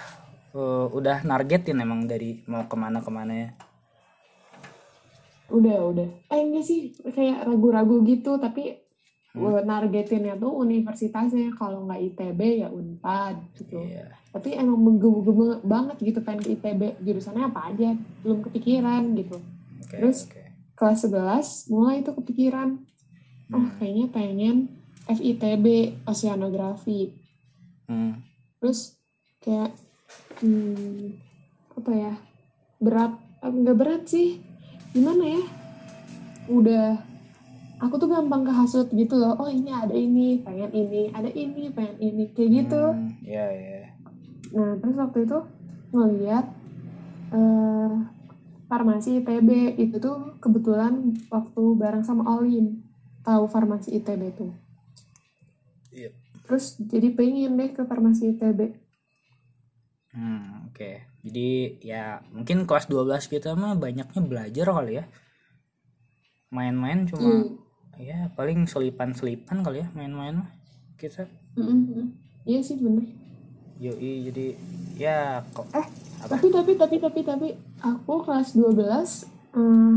[0.57, 3.51] eh, udah nargetin emang dari mau ke mana ke mana ya
[5.53, 8.80] udah udah eh enggak sih kayak ragu-ragu gitu tapi
[9.33, 9.63] hmm.
[9.63, 14.11] nargetinnya tuh universitasnya kalau nggak ITB ya Unpad gitu Iya.
[14.31, 19.95] tapi emang menggebu-gebu banget gitu pengen ke ITB jurusannya apa aja belum kepikiran gitu oke
[19.95, 20.27] Terus?
[20.27, 20.43] oke
[20.75, 22.69] kelas 11 mulai itu kepikiran
[23.51, 23.71] oh Hmm.
[23.77, 24.57] kayaknya pengen
[25.05, 25.67] FITB
[26.05, 27.13] oceanografi
[27.85, 28.23] Hmm.
[28.59, 28.95] terus
[29.39, 29.75] kayak
[30.39, 31.19] hmm,
[31.75, 32.15] apa ya
[32.79, 34.39] berat eh, nggak berat sih
[34.91, 35.43] gimana ya
[36.47, 36.89] udah
[37.81, 41.97] aku tuh gampang kehasut gitu loh oh ini ada ini pengen ini ada ini pengen
[41.99, 43.81] ini kayak gitu Hmm, Iya iya.
[44.53, 45.39] nah terus waktu itu
[45.91, 46.47] ngeliat
[47.33, 47.93] eh
[48.67, 50.95] farmasi ITB itu tuh kebetulan
[51.27, 52.85] waktu bareng sama Olin
[53.21, 54.53] tahu farmasi ITB tuh
[55.91, 56.13] Iya.
[56.45, 58.77] terus jadi pengen deh ke farmasi ITB
[60.11, 60.91] Hmm, oke.
[61.23, 65.05] Jadi ya mungkin kelas 12 kita mah banyaknya belajar kali ya.
[66.51, 67.47] Main-main cuma Hmm.
[68.01, 70.51] Ya paling selipan-selipan kali ya main-main mah
[70.97, 71.29] kita.
[71.57, 72.13] Mm-mm.
[72.49, 73.05] iya sih bener
[73.81, 74.47] Yoi jadi
[74.97, 75.87] ya kok eh
[76.21, 76.37] Apa?
[76.37, 77.49] tapi tapi tapi tapi tapi
[77.81, 78.77] aku kelas 12
[79.57, 79.97] eh,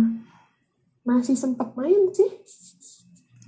[1.04, 2.32] masih sempat main sih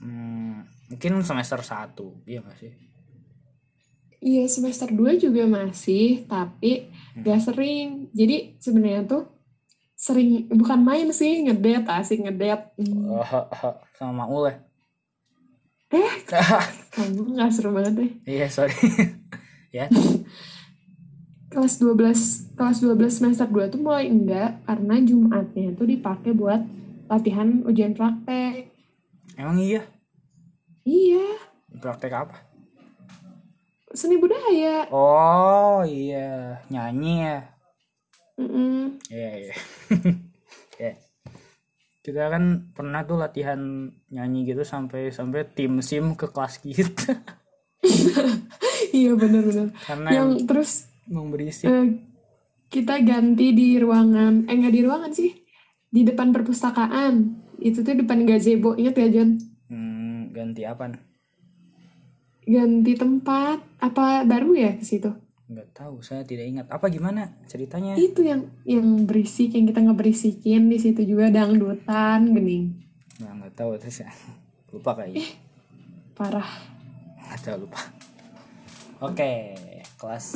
[0.04, 0.56] hmm,
[0.92, 1.96] mungkin semester 1
[2.28, 2.74] iya gak sih?
[4.26, 8.10] Iya semester 2 juga masih, tapi gak sering.
[8.10, 9.24] Jadi sebenarnya tuh
[10.06, 12.62] sering bukan main sih ngedet asik ngedet.
[12.78, 13.18] Hmm.
[13.26, 14.56] Oh, sama Maul ya?
[15.90, 16.14] Eh
[16.94, 18.12] kamu nggak seru banget deh.
[18.30, 18.76] iya sorry.
[19.78, 19.90] ya.
[21.50, 26.62] Kelas 12 kelas 12 semester 2 tuh mulai enggak karena Jumatnya tuh dipakai buat
[27.10, 28.70] latihan ujian praktek.
[29.40, 29.82] Emang iya?
[30.86, 31.26] Iya,
[31.82, 32.38] Praktek apa?
[33.96, 34.86] seni budaya.
[34.92, 37.55] Oh iya nyanyi ya.
[39.10, 39.56] Iya iya.
[40.84, 40.94] ya.
[42.06, 47.18] Kita kan pernah tuh latihan nyanyi gitu sampai sampai tim sim ke kelas kita
[48.96, 49.74] Iya bener-bener.
[49.86, 50.72] karena Yang emang, terus
[51.10, 51.68] emang berisik.
[51.68, 51.88] eh,
[52.70, 55.32] kita ganti di ruangan, eh nggak di ruangan sih,
[55.90, 57.14] di depan perpustakaan.
[57.60, 59.30] Itu tuh depan gazebo, inget ya John?
[59.72, 60.92] Hmm, ganti apa?
[62.46, 65.12] Ganti tempat, apa baru ya ke situ?
[65.46, 66.66] Nggak tahu, saya tidak ingat.
[66.74, 67.94] Apa gimana ceritanya?
[67.94, 72.74] Itu yang yang berisik, yang kita ngeberisikin di situ juga dangdutan, gening.
[73.22, 74.10] Nah, nggak tahu terus ya.
[74.74, 75.22] Lupa kayaknya.
[76.18, 76.50] Parah.
[77.22, 77.82] Nggak tahu lupa.
[79.04, 79.54] Oke,
[80.00, 80.28] kelas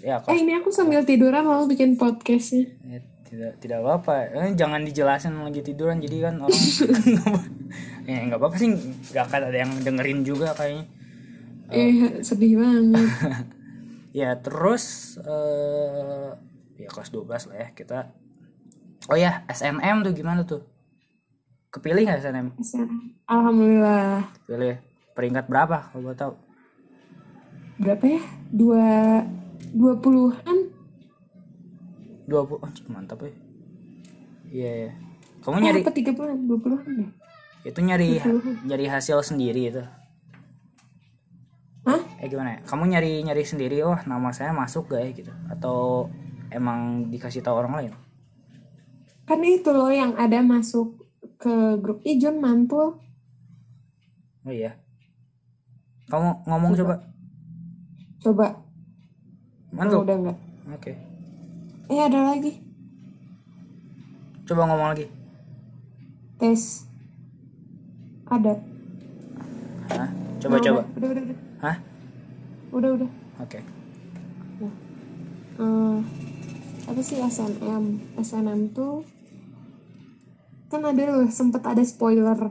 [0.00, 2.66] ya Eh kelas ini aku sambil tiduran mau bikin podcastnya.
[2.82, 6.54] Ya, tidak tidak apa-apa eh, jangan dijelasin lagi tiduran jadi kan orang
[8.08, 8.70] ya nggak apa-apa sih
[9.12, 10.86] nggak akan ada yang dengerin juga kayaknya
[11.66, 13.46] Eh sedih banget.
[14.16, 16.32] Ya terus eh
[16.80, 17.98] ya kelas 12 lah ya kita
[19.12, 20.64] oh ya SNM tuh gimana tuh
[21.68, 22.48] kepilih nggak SNM
[23.28, 24.24] Alhamdulillah.
[24.48, 24.80] pilih
[25.12, 26.34] peringkat berapa kalau gue tahu
[27.76, 28.22] Berapa ya?
[28.48, 29.20] Dua
[29.76, 30.72] dua puluhan?
[32.24, 33.32] 20 oh, mantap ya
[34.48, 34.92] iya ya
[35.44, 36.38] kamu nyari Eh, apa tiga puluhan?
[36.48, 37.08] Dua puluhan ya?
[37.66, 38.10] itu nyari
[38.64, 39.84] nyari hasil sendiri itu
[41.86, 42.02] Hah?
[42.18, 46.10] eh gimana ya kamu nyari nyari sendiri wah nama saya masuk gak ya gitu atau
[46.50, 47.94] emang dikasih tahu orang lain
[49.26, 51.02] Kan itu loh yang ada masuk
[51.38, 52.98] ke grup Ijon mantul.
[54.42, 54.74] oh iya
[56.06, 56.94] kamu ngomong coba
[58.22, 58.46] Coba.
[58.50, 60.38] Oh, mantul udah enggak.
[60.74, 60.92] oke
[61.86, 62.58] Eh ada lagi.
[64.42, 65.06] coba ngomong lagi
[66.36, 66.82] Tes.
[68.26, 68.58] Ada.
[69.94, 70.08] Hah?
[70.42, 71.45] coba Nah, coba Udah, udah, udah.
[71.66, 71.76] Udah, Hah?
[72.70, 72.90] udah.
[73.02, 73.10] udah.
[73.42, 73.60] oke
[75.56, 75.98] Eh,
[76.84, 77.84] apa sih SNM?
[78.20, 79.02] SNM tuh
[80.66, 82.50] kan ada loh sempet ada spoiler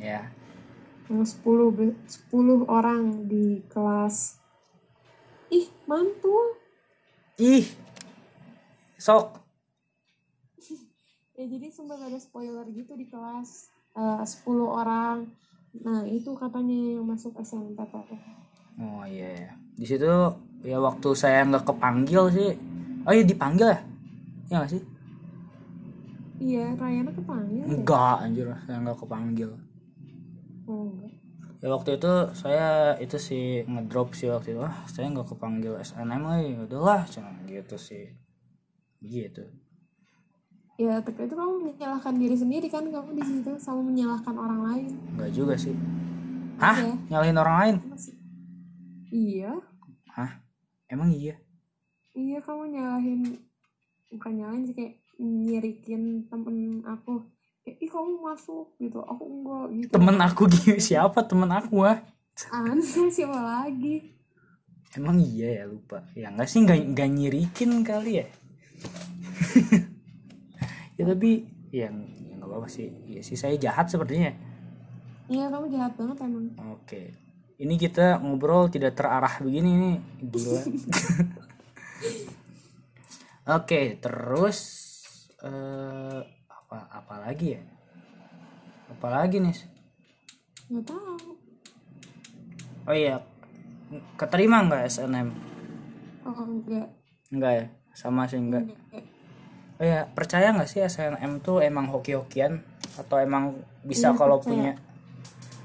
[0.00, 0.24] ya
[1.12, 1.44] yang 10
[1.76, 4.40] be- 10 orang di kelas
[5.52, 6.56] ih mantul
[7.36, 7.68] ih
[8.96, 9.36] sok
[11.36, 15.28] ya jadi sempat ada spoiler gitu di kelas eh, 10 orang
[15.80, 18.20] nah itu katanya yang masuk SNMPTN
[18.76, 20.06] oh iya ya di situ
[20.62, 22.50] ya waktu saya nggak kepanggil sih.
[23.02, 23.80] Oh iya dipanggil ya?
[24.46, 24.82] Ya nggak sih?
[26.42, 27.66] Iya Rayana kepanggil ya?
[27.66, 29.50] enggak anjir saya nggak kepanggil.
[30.68, 31.12] Oh enggak.
[31.62, 34.60] Ya waktu itu saya itu sih ngedrop sih waktu itu.
[34.62, 38.12] Ah saya nggak kepanggil SNM lagi udahlah cuma gitu sih.
[39.02, 39.61] Begitu
[40.74, 44.90] ya tapi itu kamu menyalahkan diri sendiri kan kamu di situ sama menyalahkan orang lain
[45.12, 45.76] Enggak juga sih.
[46.56, 46.76] Hah?
[46.78, 46.94] Iya.
[47.08, 47.76] Nyalahin orang lain?
[47.86, 48.18] Masih-
[49.08, 49.52] iya
[50.08, 50.40] Hah?
[50.86, 51.36] Emang iya?
[52.12, 53.20] iya kamu nyalahin
[54.10, 57.24] bukan nyalahin sih kayak nyirikin temen aku
[57.62, 62.00] kayak ih kamu masuk gitu aku enggak gitu Temen aku gini siapa temen aku ah?
[62.48, 62.80] Anda
[63.12, 64.12] siapa lagi
[64.92, 66.04] Emang iya ya lupa.
[66.12, 68.26] Ya enggak sih enggak enggak nyirikin kali ya.
[71.02, 71.30] ya tapi
[71.74, 72.86] ya ya nggak apa-apa sih.
[73.10, 74.30] Ya sih saya jahat sepertinya.
[75.26, 76.46] iya kamu jahat banget emang
[76.78, 77.10] Oke.
[77.58, 79.96] Ini kita ngobrol tidak terarah begini nih.
[80.30, 80.62] Gila.
[83.58, 84.58] Oke, terus
[85.42, 87.62] eh apa apa lagi ya?
[88.94, 89.56] Apa lagi nih?
[90.72, 91.34] nggak tahu
[92.86, 93.18] Oh iya.
[94.14, 95.28] Keterima nggak SNM?
[96.22, 96.86] oh enggak
[97.34, 97.66] Enggak ya?
[97.92, 98.64] Sama sih enggak.
[98.70, 99.11] enggak
[99.82, 102.62] Oh iya, percaya nggak sih SNM tuh emang hoki-hokian
[102.94, 103.50] atau emang
[103.82, 104.46] bisa Iya, kalau percaya.
[104.48, 104.72] punya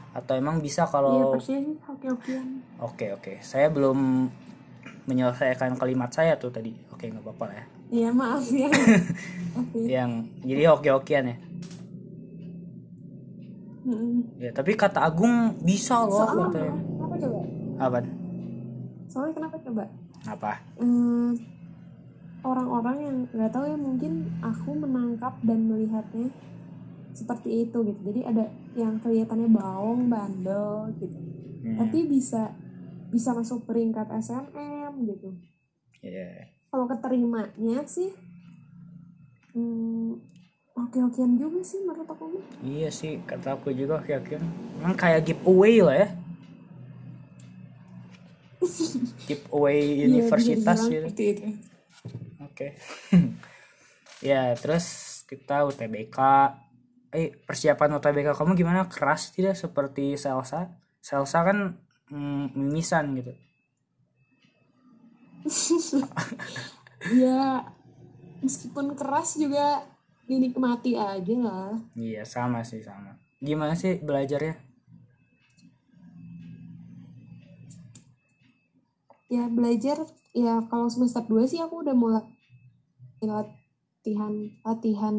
[0.10, 2.48] atau emang bisa iya kalau percaya sih oke okean
[2.80, 4.26] Oke oke, saya belum
[5.06, 6.74] menyelesaikan kalimat saya tuh tadi.
[6.90, 7.66] Oke nggak apa-apa lah ya.
[7.88, 8.68] iya maaf ya
[9.62, 10.12] oke Yang
[10.42, 11.38] jadi hoki-hokian ya.
[13.86, 14.20] Mm-mm.
[14.36, 16.74] Ya tapi kata Agung bisa loh soalnya katanya.
[16.74, 17.40] kenapa coba
[17.78, 17.98] Apa?
[19.08, 19.84] soalnya kenapa coba
[20.26, 20.52] Apa?
[20.76, 21.32] Hmm,
[22.46, 26.30] orang-orang yang nggak tahu ya mungkin aku menangkap dan melihatnya
[27.14, 28.46] seperti itu gitu jadi ada
[28.78, 31.18] yang kelihatannya baong bandel gitu
[31.58, 32.54] Hmm, tapi bisa
[33.10, 35.34] bisa masuk peringkat SNM gitu
[36.06, 36.54] iya.
[36.70, 38.14] kalau keterimanya sih
[39.58, 40.22] hmm,
[40.78, 42.38] oke-okean juga sih menurut aku.
[42.62, 44.46] Iya sih kata aku juga hoki-hokian.
[44.78, 46.08] Emang kayak giveaway lah ya.
[49.28, 51.58] giveaway Iya, universitas gitu.
[52.58, 52.74] Oke.
[54.34, 56.18] ya, terus kita UTBK.
[57.14, 58.90] Eh, persiapan UTBK kamu gimana?
[58.90, 60.74] Keras tidak seperti Selsa?
[60.98, 61.78] Selsa kan
[62.10, 63.38] mm, mimisan gitu.
[67.24, 67.62] ya
[68.42, 69.86] meskipun keras juga
[70.28, 73.16] dinikmati aja lah Iya, sama sih sama.
[73.40, 74.68] Gimana sih belajarnya?
[79.28, 82.24] ya belajar ya kalau semester 2 sih aku udah mulai
[83.26, 85.16] latihan latihan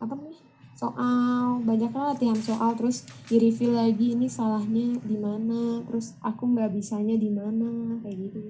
[0.00, 0.40] apa namanya
[0.76, 6.52] soal banyak lah latihan soal terus di review lagi ini salahnya di mana terus aku
[6.52, 8.40] nggak bisanya di mana kayak gitu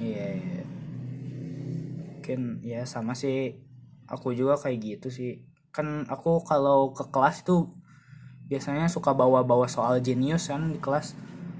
[0.00, 0.62] Iya, iya.
[2.16, 3.54] Mungkin ya sama sih.
[4.08, 5.44] Aku juga kayak gitu sih.
[5.70, 7.68] Kan aku kalau ke kelas tuh
[8.48, 11.14] biasanya suka bawa-bawa soal jenius kan di kelas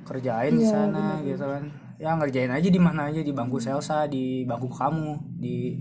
[0.05, 1.64] kerjain di Iya, sana gitu kan.
[2.01, 5.78] Ya ngerjain aja di mana aja di bangku Selsa, di bangku kamu, di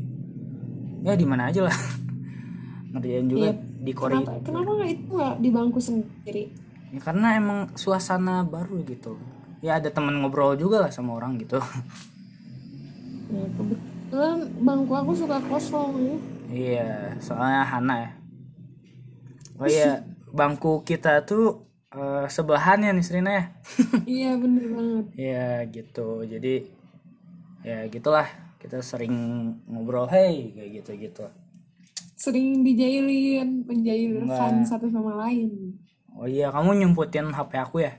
[1.01, 1.75] ya di mana aja lah.
[2.91, 4.27] ngerjain juga Iya, di koridor.
[4.27, 6.45] kenapa kenapa nggak itu nggak di bangku sendiri
[6.91, 9.15] Ya, karena emang suasana baru gitu.
[9.63, 11.55] Ya ada teman ngobrol juga lah sama orang gitu.
[13.31, 16.17] ya kebetulan bangku aku suka kosong ya
[16.51, 16.89] Iya,
[17.23, 18.11] soalnya Hana ya.
[19.55, 20.03] Oh iya,
[20.35, 23.45] bangku kita tuh eh, sebelahan ya nih Srina ya.
[24.03, 26.27] iya bener banget Iya gitu.
[26.27, 26.67] Jadi
[27.63, 28.27] ya gitulah
[28.61, 29.13] kita sering
[29.65, 31.25] ngobrol hey kayak gitu gitu.
[32.13, 35.81] sering dijailin menjailkan satu sama lain
[36.11, 37.95] Oh iya, kamu nyemputin HP aku ya?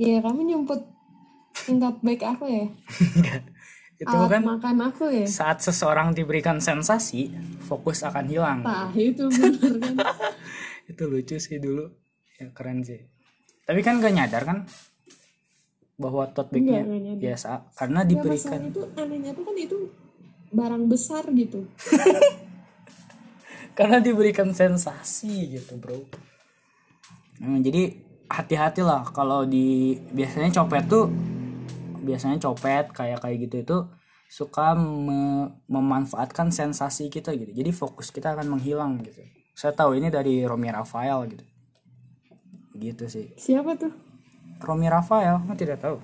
[0.00, 0.80] ya kamu nyumput
[1.52, 2.66] tingkat baik aku ya
[4.00, 8.64] Itu alat kan makan aku ya saat seseorang diberikan sensasi, fokus akan hilang.
[8.64, 9.94] Nah, itu bener kan.
[10.90, 11.84] Itu lucu sih dulu.
[12.40, 12.96] Ya keren sih.
[13.68, 14.64] Tapi kan gak nyadar kan
[16.00, 16.88] bahwa tote bagnya
[17.20, 19.78] biasa karena diberikan itu anehnya tuh kan itu
[20.50, 21.68] barang besar gitu.
[23.78, 26.00] karena diberikan sensasi gitu bro.
[27.40, 27.96] Hmm, jadi
[28.28, 31.08] hati-hati lah kalau di biasanya copet tuh
[32.00, 33.78] biasanya copet kayak kayak gitu itu
[34.30, 37.52] suka me- memanfaatkan sensasi kita gitu.
[37.52, 39.20] Jadi fokus kita akan menghilang gitu.
[39.52, 41.44] Saya tahu ini dari Romi Rafael gitu.
[42.78, 43.26] Gitu sih.
[43.36, 43.92] Siapa tuh?
[44.60, 45.96] Romi Rafael kan tidak tahu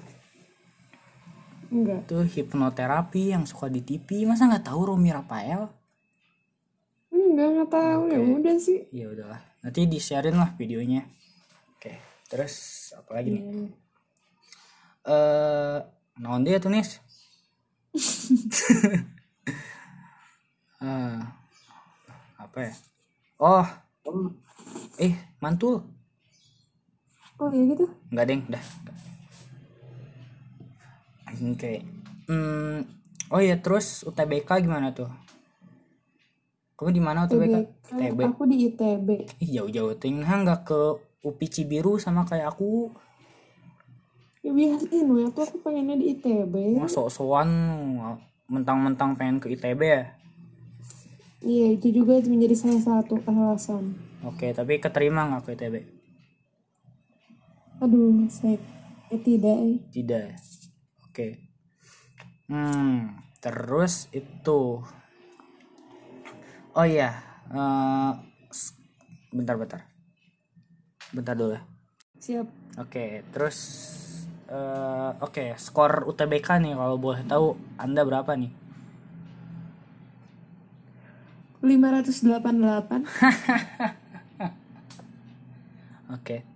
[1.67, 2.07] Enggak.
[2.07, 5.67] itu hipnoterapi yang suka di TV masa nggak tahu Romi Rafael
[7.09, 8.01] Enggak, nggak tahu.
[8.07, 8.33] Ya Oke.
[8.37, 8.81] udah sih.
[8.91, 11.03] ya udahlah nanti di sharein lah videonya
[11.73, 11.93] oke
[12.27, 12.55] terus
[12.95, 13.67] apa lagi nih Iya.
[15.07, 15.79] eh
[16.17, 16.99] naon dia tuh nis
[20.77, 21.19] Eh,
[22.37, 22.73] apa ya
[23.39, 23.65] oh
[24.99, 25.81] eh mantul
[27.37, 27.84] Oh ya gitu.
[28.09, 28.64] nggak deng dah
[31.28, 31.72] oke
[32.26, 32.76] hmm,
[33.28, 35.11] oh ya terus UTBK gimana tuh
[36.76, 37.57] kamu di mana UTBK
[37.93, 38.18] ITB.
[38.28, 39.09] Aku di ITB.
[39.41, 40.80] ih jauh-jauh ting nah nggak ke
[41.22, 42.93] UPI Cibiru sama kayak aku
[44.41, 46.78] Ya biarin we, tuh aku pengennya di ITB.
[46.78, 47.51] Wah, sok-sokan
[48.47, 50.14] mentang-mentang pengen ke ITB ya
[51.43, 53.93] Iya, itu juga menjadi salah satu alasan.
[54.22, 55.74] oke tapi keterima nggak ke ITB
[57.77, 58.57] Aduh, saya
[59.12, 59.57] eh, tidak.
[59.61, 59.77] eh.
[59.93, 60.37] tidak ya?
[61.07, 61.27] oke
[62.49, 64.61] hmm terus itu
[66.72, 67.11] oh iya
[67.53, 68.11] eh,
[68.51, 68.74] s-
[69.31, 69.81] bentar bentar
[71.12, 71.62] bentar dulu ya
[72.16, 72.49] Siap.
[72.77, 73.57] Oke, terus
[74.49, 78.53] eh, oke skor UTBK nih kalau boleh tahu Anda berapa nih?
[81.61, 83.05] 588.
[86.16, 86.56] Oke.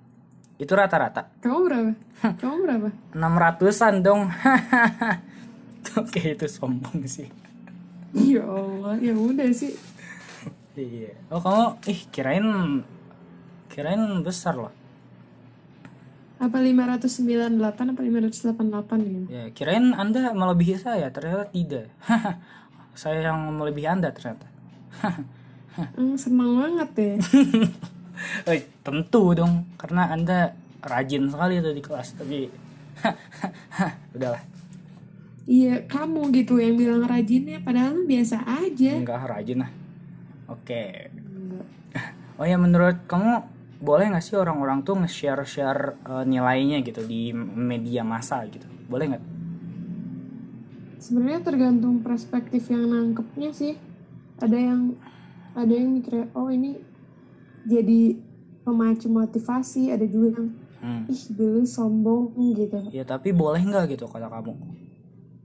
[0.60, 1.32] Itu rata-rata.
[1.40, 1.92] Kamu berapa?
[2.36, 2.88] Kamu berapa?
[3.16, 4.28] 600-an dong.
[6.04, 7.32] oke, itu sombong sih.
[8.12, 9.72] Ya Allah, ya udah sih.
[10.76, 11.16] Iya.
[11.32, 12.46] Oh, kamu ih kirain
[13.72, 14.74] kirain besar loh.
[16.36, 17.56] Apa 598
[17.96, 19.26] apa 588 gitu?
[19.32, 21.88] Ya, kirain Anda melebihi saya, ternyata tidak.
[23.00, 24.44] saya yang melebihi Anda ternyata.
[25.70, 27.14] Hmm, senang banget ya.
[28.46, 32.48] Eh, tentu dong, karena Anda rajin sekali tuh di kelas, tapi
[34.16, 34.42] udahlah.
[35.50, 38.92] Iya, kamu gitu yang bilang rajinnya padahal biasa aja.
[39.02, 39.72] Enggak rajin lah.
[40.46, 41.10] Oke.
[42.40, 43.44] Oh ya menurut kamu
[43.80, 48.64] boleh nggak sih orang-orang tuh nge-share share eh, nilainya gitu di media massa gitu?
[48.86, 49.24] Boleh nggak?
[51.00, 53.74] Sebenarnya tergantung perspektif yang nangkepnya sih.
[54.38, 54.94] Ada yang
[55.58, 56.78] ada yang mikir oh ini
[57.62, 58.16] jadi
[58.60, 60.48] pemacu motivasi, ada juga yang
[60.80, 61.04] Hmm.
[61.06, 62.80] ih dulu sombong gitu.
[62.88, 64.56] Ya tapi boleh nggak gitu kata kamu?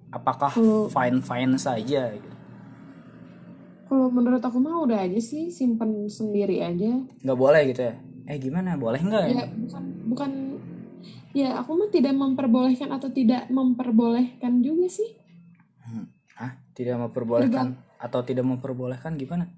[0.07, 2.31] Apakah Kalau- fine fine saja gitu?
[3.85, 7.03] Kalau menurut aku mah udah aja sih simpen sendiri aja.
[7.19, 7.95] Nggak boleh gitu ya?
[8.25, 8.79] Eh gimana?
[8.79, 9.33] Boleh nggak ya?
[9.33, 10.31] Ya bukan bukan
[11.35, 15.19] ya aku mah tidak memperbolehkan atau tidak memperbolehkan juga sih.
[16.35, 19.51] Ah tidak memperbolehkan atau tidak memperbolehkan gimana?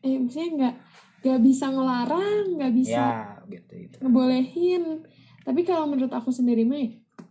[0.00, 0.74] Eh maksudnya nggak
[1.20, 3.96] nggak bisa ngelarang, nggak bisa Ya gitu gitu.
[4.00, 5.04] ngebolehin.
[5.44, 6.80] Tapi kalau menurut aku sendiri mah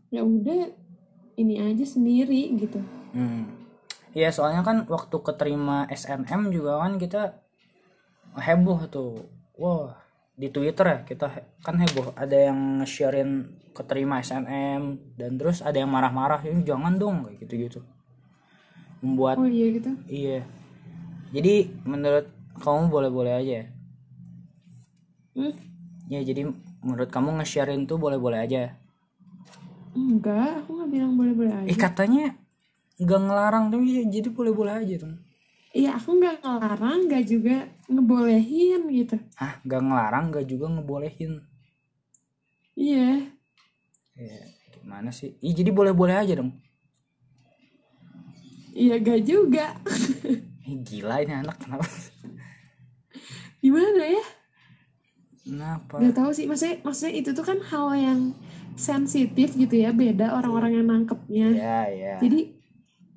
[0.10, 0.70] ya udah
[1.38, 2.78] ini aja sendiri gitu.
[3.14, 3.50] Hmm.
[4.14, 7.38] Iya soalnya kan waktu keterima SNM juga kan kita
[8.38, 9.26] heboh tuh.
[9.58, 9.98] Wah
[10.40, 11.28] di Twitter ya kita
[11.62, 12.14] kan heboh.
[12.14, 17.82] Ada yang sharein keterima SNM dan terus ada yang marah-marah ini jangan dong kayak gitu-gitu.
[19.00, 19.92] Membuat Oh iya gitu.
[20.06, 20.44] iya.
[21.32, 22.28] Jadi menurut
[22.60, 23.66] kamu boleh-boleh aja ya?
[25.38, 25.54] Hmm?
[26.10, 26.50] Ya jadi
[26.82, 28.78] menurut kamu nge-sharein tuh boleh-boleh aja.
[29.94, 31.70] Enggak, aku nggak bilang boleh-boleh aja.
[31.70, 32.34] Eh katanya
[33.00, 35.14] nggak ngelarang tapi ya jadi boleh-boleh aja tuh.
[35.70, 37.56] Iya, aku nggak ngelarang, nggak juga
[37.86, 39.16] ngebolehin gitu.
[39.38, 41.32] Hah, nggak ngelarang, nggak juga ngebolehin.
[42.80, 43.30] Iya,
[44.20, 44.36] Ya,
[44.76, 45.40] gimana sih?
[45.40, 46.52] Ih, jadi boleh-boleh aja dong.
[48.76, 49.66] iya gak juga.
[50.68, 51.88] Eh, gila ini anak kenapa?
[53.64, 54.24] Gimana ya?
[55.50, 55.98] Kenapa?
[55.98, 58.20] Gak tahu sih, maksudnya, maksudnya itu tuh kan hal yang
[58.78, 61.48] sensitif gitu ya, beda orang-orang yang nangkepnya.
[61.58, 62.16] Ya, ya.
[62.22, 62.54] Jadi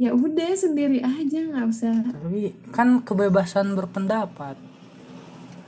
[0.01, 1.95] ya udah sendiri aja, nggak usah.
[2.09, 4.57] Tapi kan kebebasan berpendapat.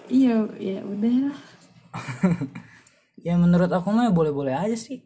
[0.08, 1.32] Iya, ya udah.
[3.24, 5.00] Ya menurut aku mah boleh-boleh aja sih.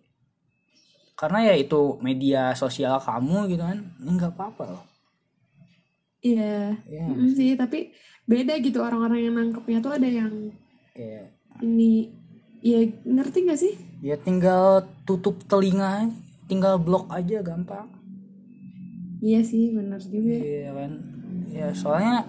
[1.15, 3.79] Karena ya itu media sosial kamu gitu kan.
[4.03, 4.85] Ini nggak apa-apa loh.
[6.19, 7.07] Iya, Iya.
[7.07, 7.55] mm, sih.
[7.55, 7.95] Tapi
[8.27, 10.51] beda gitu orang-orang yang nangkepnya tuh ada yang
[10.99, 12.11] Kayak ini,
[12.63, 13.75] ya ngerti gak sih?
[13.99, 16.11] ya tinggal tutup telinga.
[16.49, 17.93] Tinggal blok aja gampang.
[19.21, 20.41] Iya sih, benar juga.
[20.41, 20.93] Iya kan.
[21.53, 22.25] Ya soalnya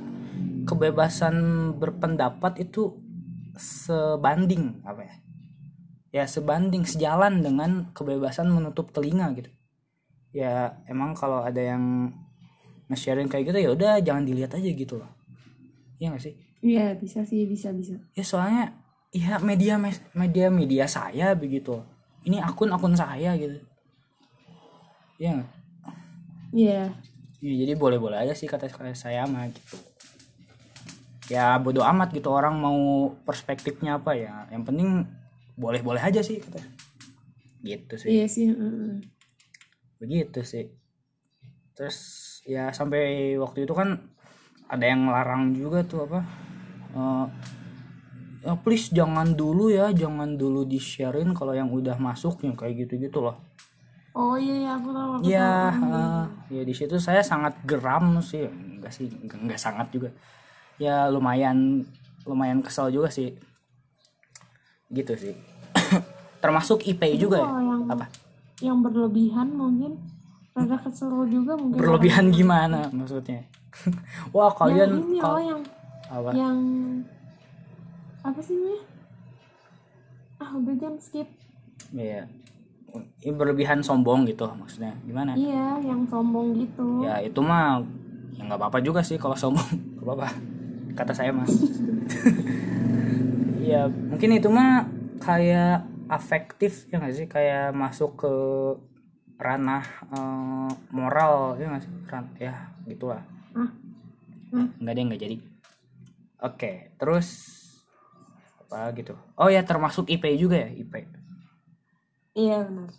[0.67, 1.35] kebebasan
[1.79, 2.99] berpendapat itu
[3.55, 5.15] sebanding apa ya?
[6.09, 9.47] Ya sebanding sejalan dengan kebebasan menutup telinga gitu.
[10.35, 12.11] Ya emang kalau ada yang
[12.89, 15.09] nge-sharing kayak gitu ya udah jangan dilihat aja gitu loh.
[16.01, 16.35] Iya gak sih?
[16.59, 17.95] Iya, bisa sih, bisa bisa.
[18.17, 18.75] Ya soalnya
[19.09, 19.81] ya media
[20.13, 21.81] media media saya begitu.
[22.25, 23.57] Ini akun-akun saya gitu.
[25.17, 25.51] Iya nggak?
[26.53, 26.81] Iya.
[27.39, 29.77] Ya, jadi boleh-boleh aja sih kata kata saya mah gitu.
[31.31, 34.49] Ya bodo amat gitu orang mau perspektifnya apa ya.
[34.51, 34.89] Yang penting
[35.55, 36.59] boleh-boleh aja sih kata.
[37.63, 38.09] Gitu sih.
[38.11, 38.45] Iya sih.
[39.99, 40.65] Begitu sih.
[41.75, 41.97] Terus
[42.43, 43.99] ya sampai waktu itu kan
[44.67, 46.19] ada yang larang juga tuh apa?
[46.95, 47.25] Eh,
[48.39, 53.19] ya please jangan dulu ya, jangan dulu di-sharein kalau yang udah masuk yang kayak gitu-gitu
[53.19, 53.35] loh.
[54.11, 55.09] Oh iya, iya aku tahu.
[55.15, 55.85] Aku Ya, tahu.
[55.85, 60.09] eh, ya di situ saya sangat geram sih, enggak sih, enggak, enggak sangat juga.
[60.79, 61.83] ya lumayan
[62.23, 63.35] lumayan kesel juga sih
[64.87, 65.35] gitu sih
[66.43, 68.05] termasuk IP juga ya yang apa
[68.59, 69.99] yang berlebihan mungkin
[70.51, 73.43] rada kesel juga mungkin berlebihan gimana maksudnya
[74.31, 75.61] wah yang kalian ini oh kal- yang
[76.07, 76.57] apa yang
[78.19, 78.83] apa sih namanya
[80.39, 81.27] ah udah jam skip
[81.89, 82.29] Iya.
[83.21, 84.93] Ini berlebihan sombong gitu maksudnya.
[85.01, 85.33] Gimana?
[85.33, 87.81] iya yang sombong gitu Ya itu mah
[88.37, 89.65] ya nggak apa-apa juga sih kalau sombong.
[89.97, 90.27] Gak apa-apa.
[90.93, 91.49] Kata saya mah.
[93.69, 94.85] ya mungkin itu mah
[95.17, 97.25] kayak afektif ya nggak sih?
[97.25, 98.33] Kayak masuk ke
[99.39, 101.93] ranah eh, moral ya nggak sih?
[102.05, 102.53] Ran ya
[102.85, 103.21] gitulah.
[103.57, 103.69] ah
[104.49, 104.65] Hmm.
[104.81, 105.37] Nggak ada nggak jadi.
[106.41, 107.27] Oke, terus
[108.69, 109.17] apa gitu?
[109.33, 110.93] Oh ya termasuk IP juga ya IP.
[112.35, 112.93] iya benar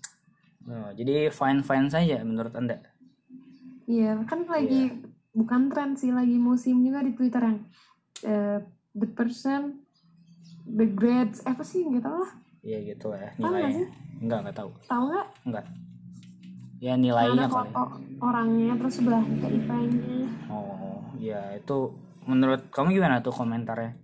[0.61, 2.79] Oh, jadi fine fine saja menurut anda.
[3.87, 4.93] iya kan lagi
[5.31, 7.59] bukan tren sih lagi musim juga di twitter yang
[8.23, 8.59] eh,
[8.93, 9.83] the person
[10.63, 13.71] the grades eh, apa sih nggak tahu lah Iya gitu ya nilainya.
[13.73, 13.89] sih?
[14.21, 14.71] Enggak enggak tahu.
[14.85, 15.65] tahu nggak Enggak.
[16.79, 17.47] Ya nilainya
[18.21, 21.77] orangnya terus sebelah IP-nya Oh, ya itu
[22.27, 23.97] menurut kamu gimana tuh komentarnya?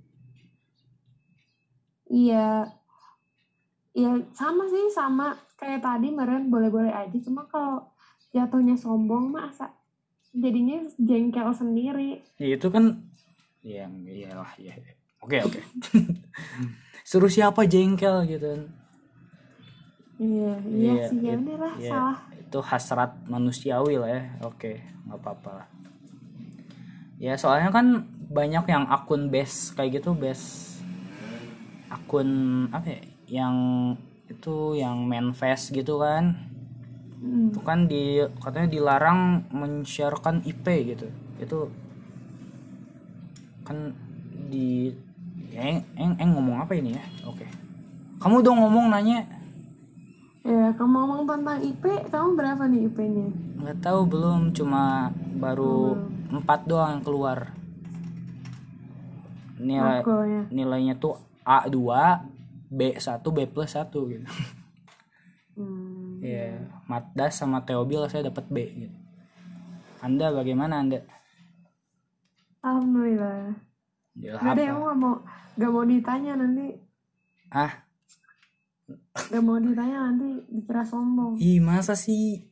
[2.17, 2.73] Iya,
[3.93, 7.17] iya sama sih sama kayak tadi meren boleh-boleh aja.
[7.21, 7.93] Cuma kalau
[8.33, 9.69] jatuhnya sombong masa
[10.33, 12.25] jadinya jengkel sendiri.
[12.41, 13.05] Ya itu kan
[13.61, 14.73] ya iyalah ya.
[15.21, 15.61] Oke oke.
[17.09, 18.62] Suruh siapa jengkel gitu kan.
[20.17, 21.91] Iya, iya, Iya, sih ya lah iya.
[21.93, 22.19] salah.
[22.33, 24.23] Itu hasrat manusiawi lah ya.
[24.49, 25.67] Oke, nggak apa-apa lah.
[27.21, 30.76] Ya soalnya kan banyak yang akun base kayak gitu base
[31.97, 32.28] akun
[32.70, 33.57] apa ya yang
[34.28, 36.36] itu yang manifest gitu kan.
[37.16, 37.49] Hmm.
[37.49, 41.09] itu kan di katanya dilarang men-sharekan IP gitu.
[41.40, 41.72] Itu
[43.64, 43.97] kan
[44.53, 44.92] di
[45.51, 47.05] ya, eng, eng, eng ngomong apa ini ya?
[47.24, 47.49] Oke.
[48.20, 49.24] Kamu dong ngomong nanya.
[50.47, 53.26] Ya, kamu ngomong tentang IP, kamu berapa nih IP-nya?
[53.66, 54.55] nggak tahu belum.
[54.55, 55.11] Cuma
[55.42, 55.99] baru
[56.30, 57.51] empat doang yang keluar.
[59.57, 60.42] Nilai Makulnya.
[60.53, 61.16] nilainya tuh
[61.47, 61.78] A2
[62.66, 64.26] B1 B plus 1 gitu.
[65.57, 66.20] Hmm.
[66.20, 68.97] ya Matdas sama Theobil saya dapat B gitu.
[70.05, 71.01] Anda bagaimana anda?
[72.61, 73.57] Alhamdulillah.
[74.20, 75.14] ya Gak ada yang nggak mau,
[75.57, 76.76] gak mau ditanya nanti,
[77.55, 77.72] ah
[79.32, 81.40] gak mau ditanya nanti dikira sombong.
[81.40, 82.44] ih masa sih?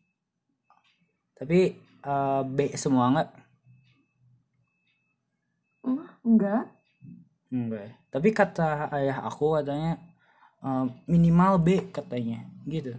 [1.36, 1.76] Tapi
[2.08, 3.30] eh, B semua nggak?
[6.24, 6.73] Enggak.
[7.54, 7.92] Enggak ya.
[8.10, 10.02] tapi kata ayah aku katanya
[10.60, 12.98] eh, minimal B katanya gitu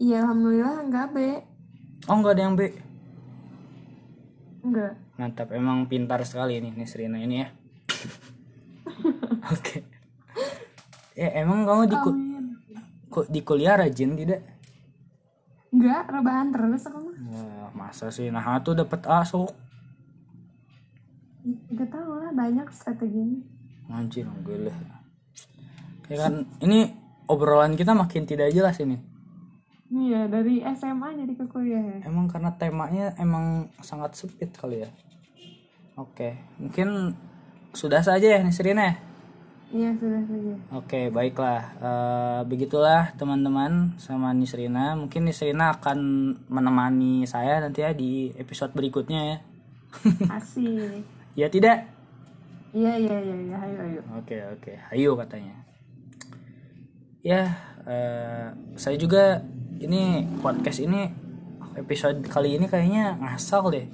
[0.00, 1.18] Iya, alhamdulillah enggak B.
[2.08, 2.62] oh nggak ada yang B
[4.60, 4.92] Enggak.
[5.14, 7.48] mantap emang pintar sekali ini Nisrina ini ya
[9.52, 9.76] oke
[11.12, 11.96] ya emang kamu di,
[13.06, 14.40] ku- di kuliah rajin tidak
[15.70, 17.14] Enggak, rebahan terus aku mah.
[17.70, 19.54] Masa sih nah tuh dapat A sok
[21.80, 23.40] Gak tau lah, banyak strateginya.
[23.88, 24.70] anjir gila
[26.06, 26.92] ya kan ini
[27.24, 29.00] obrolan kita makin tidak jelas ini
[29.88, 31.98] Iya, dari SMA jadi ke kuliah ya.
[32.06, 34.90] emang karena temanya emang sangat sempit kali ya
[35.96, 37.18] oke mungkin
[37.72, 38.96] sudah saja ya Nisrina ya
[39.70, 40.54] Iya, sudah saja.
[40.74, 41.62] Oke, baiklah.
[41.78, 44.98] Eh, begitulah teman-teman sama Nisrina.
[44.98, 45.98] Mungkin Nisrina akan
[46.50, 49.38] menemani saya nanti ya di episode berikutnya ya.
[50.26, 51.06] Asik.
[51.34, 51.86] Ya tidak?
[52.70, 54.00] Iya, iya, iya, iya, ayo, ayo.
[54.22, 54.72] Oke, oke.
[54.94, 55.54] Ayo katanya.
[57.20, 58.46] Ya, eh,
[58.78, 59.42] saya juga
[59.82, 61.10] ini podcast ini
[61.74, 63.86] episode kali ini kayaknya ngasal deh.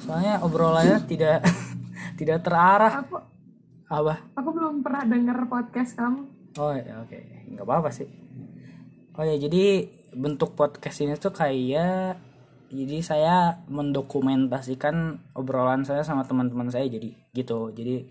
[0.00, 1.44] Soalnya obrolannya tidak
[2.18, 3.04] tidak terarah.
[3.04, 3.16] Aku,
[3.88, 4.14] Apa?
[4.36, 6.22] aku belum pernah denger podcast kamu.
[6.58, 7.18] Oh ya oke
[7.54, 8.08] nggak apa-apa sih.
[9.18, 12.27] Oh ya jadi bentuk podcast ini tuh kayak
[12.68, 13.34] jadi saya
[13.66, 14.94] mendokumentasikan
[15.32, 17.70] obrolan saya sama teman-teman saya jadi gitu.
[17.70, 18.04] Jadi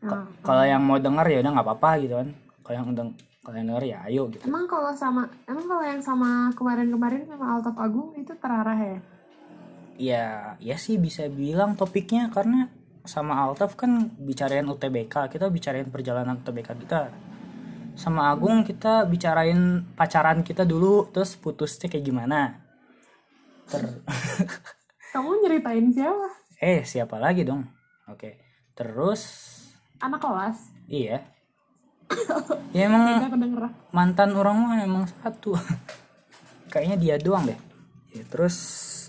[0.00, 0.26] k- Hmm.
[0.40, 2.28] kalau yang mau dengar ya udah nggak apa-apa gitu kan.
[2.62, 3.04] Kalau yang udah
[3.40, 4.44] kalau yang denger ya ayo gitu.
[4.44, 8.98] Emang kalau sama, emang kalau yang sama kemarin-kemarin sama Altaf Agung itu terarah ya?
[9.96, 10.24] Ya
[10.56, 12.68] ya sih bisa bilang topiknya karena
[13.02, 17.10] sama Altaf kan bicarain UTBK kita bicarain perjalanan UTBK kita
[17.96, 22.60] sama Agung kita bicarain pacaran kita dulu terus putusnya kayak gimana
[23.70, 23.86] ter.
[25.14, 26.26] Kamu nyeritain siapa?
[26.60, 27.64] eh siapa lagi dong?
[28.10, 28.36] Oke.
[28.76, 29.22] Terus?
[30.02, 30.58] Anak kelas?
[30.90, 31.22] iya.
[32.74, 33.22] Ya emang
[33.94, 35.54] mantan orang mah emang satu.
[36.72, 37.58] Kayaknya dia doang deh.
[38.10, 38.56] Ya, terus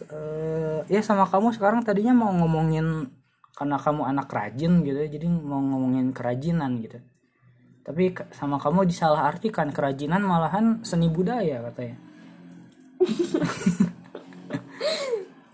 [0.05, 3.09] eh, ya sama kamu sekarang tadinya mau ngomongin
[3.57, 7.01] karena kamu anak rajin gitu ya, jadi mau ngomongin kerajinan gitu.
[7.81, 11.97] Tapi sama kamu disalah artikan kerajinan malahan seni budaya katanya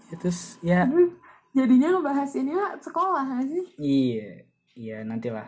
[0.07, 1.11] itu s- ya Aduh,
[1.51, 3.65] jadinya ngebahas ini ya sekolah nggak sih?
[3.77, 4.29] Iya
[4.77, 5.47] iya nantilah.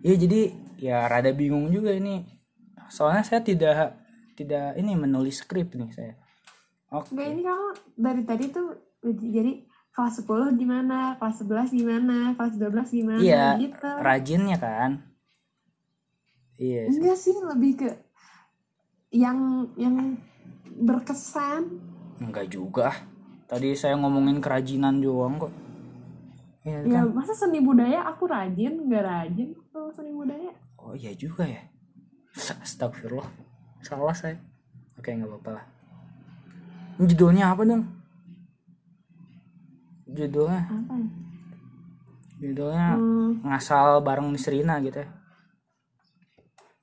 [0.00, 0.40] Iya jadi
[0.78, 2.22] ya rada bingung juga ini.
[2.86, 3.96] Soalnya saya tidak
[4.36, 6.14] tidak ini menulis skrip nih saya.
[6.92, 7.10] Oke.
[7.16, 7.66] Enggak ini kamu
[7.98, 8.68] dari tadi tuh
[9.02, 13.90] jadi kelas 10 gimana, kelas 11 gimana, kelas 12 gimana iya gitu.
[13.98, 14.90] rajinnya kan.
[16.56, 17.00] Iya sih.
[17.00, 17.88] Enggak sih, lebih ke
[19.10, 20.16] yang yang
[20.78, 21.80] berkesan.
[22.16, 22.92] enggak juga
[23.50, 25.52] tadi saya ngomongin kerajinan doang kok.
[26.66, 27.14] Iya Ya kan?
[27.14, 28.02] masa seni budaya?
[28.10, 30.50] Aku rajin, enggak rajin kalau seni budaya.
[30.78, 31.62] oh iya juga ya.
[32.36, 33.26] Astagfirullah.
[33.82, 34.36] Salah saya.
[34.98, 35.64] Oke nggak apa-apa lah.
[36.98, 37.84] Ini judulnya apa dong?
[40.06, 40.62] Judulnya?
[40.70, 40.94] Apa?
[40.96, 41.08] Ya?
[42.36, 45.08] judulnya Hmm, ngasal bareng Miss Rina gitu ya.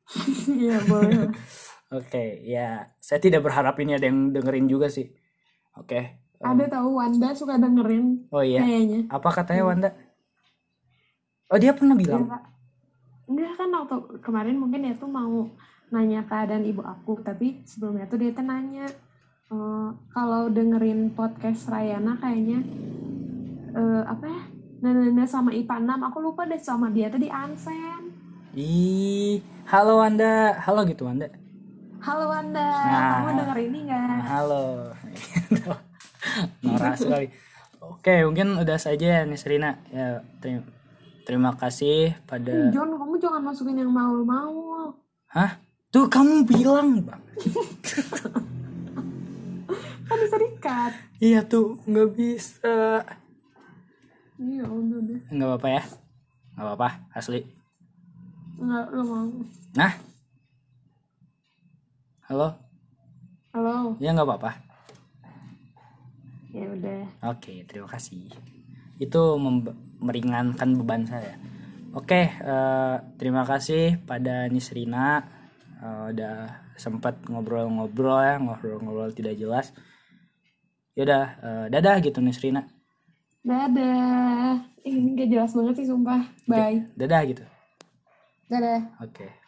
[0.62, 1.30] Iya boleh.
[1.98, 2.90] Oke, ya.
[2.98, 5.14] Saya tidak berharap ini ada yang dengerin juga sih.
[5.78, 6.23] Oke.
[6.46, 8.60] Ada tahu Wanda suka dengerin Oh iya.
[8.60, 9.00] kayaknya.
[9.08, 9.90] Apa katanya Wanda?
[11.48, 12.24] Oh dia pernah Ya, bilang.
[12.28, 12.44] Kak.
[13.24, 15.48] Enggak kan waktu kemarin mungkin dia tuh mau
[15.90, 18.84] nanya keadaan ibu aku, tapi sebelumnya tuh dia tuh nanya
[19.48, 22.60] eh, kalau dengerin podcast Rayana kayaknya
[23.72, 24.42] eh, apa ya?
[24.82, 28.12] Nana sama IPA 6, aku lupa deh sama dia tuh di Ansen.
[28.54, 30.60] Ih, halo Wanda.
[30.60, 31.32] Halo gitu Wanda.
[31.98, 33.10] Halo Wanda, Nah.
[33.16, 34.20] kamu denger ini nggak?
[34.28, 34.92] Halo.
[36.64, 37.28] Norak sekali.
[37.84, 39.76] Oke, mungkin udah saja ya Miss Rina.
[39.92, 40.64] Ya, terima,
[41.28, 44.96] terima kasih pada John, kamu jangan masukin yang mau-mau.
[45.28, 45.60] Hah?
[45.94, 47.22] Tuh kamu bilang, Bang.
[50.08, 50.92] Kan bisa dikat.
[51.22, 53.06] Iya tuh, nggak bisa.
[54.42, 55.22] Iya, udah deh.
[55.30, 55.84] Nggak apa-apa ya.
[56.56, 57.42] Nggak apa-apa, asli.
[58.58, 59.30] Nggak, lo mau.
[59.78, 59.94] Nah.
[62.26, 62.48] Halo?
[63.54, 64.73] Halo, Ya nggak apa-apa.
[66.54, 67.02] Ya udah.
[67.34, 68.30] Oke, terima kasih.
[69.02, 69.42] Itu
[70.00, 71.36] meringankan beban saya.
[71.98, 75.26] Oke, eh, terima kasih pada Nisrina
[75.84, 79.76] Eh, udah sempat ngobrol-ngobrol ya, ngobrol-ngobrol tidak jelas.
[80.96, 82.64] Yaudah, eh, dadah gitu Nisrina.
[83.44, 84.64] Dadah.
[84.88, 86.24] Ini gak jelas banget sih sumpah.
[86.48, 86.88] Bye.
[86.96, 87.44] Dadah gitu.
[88.48, 88.80] Dadah.
[89.04, 89.43] Oke.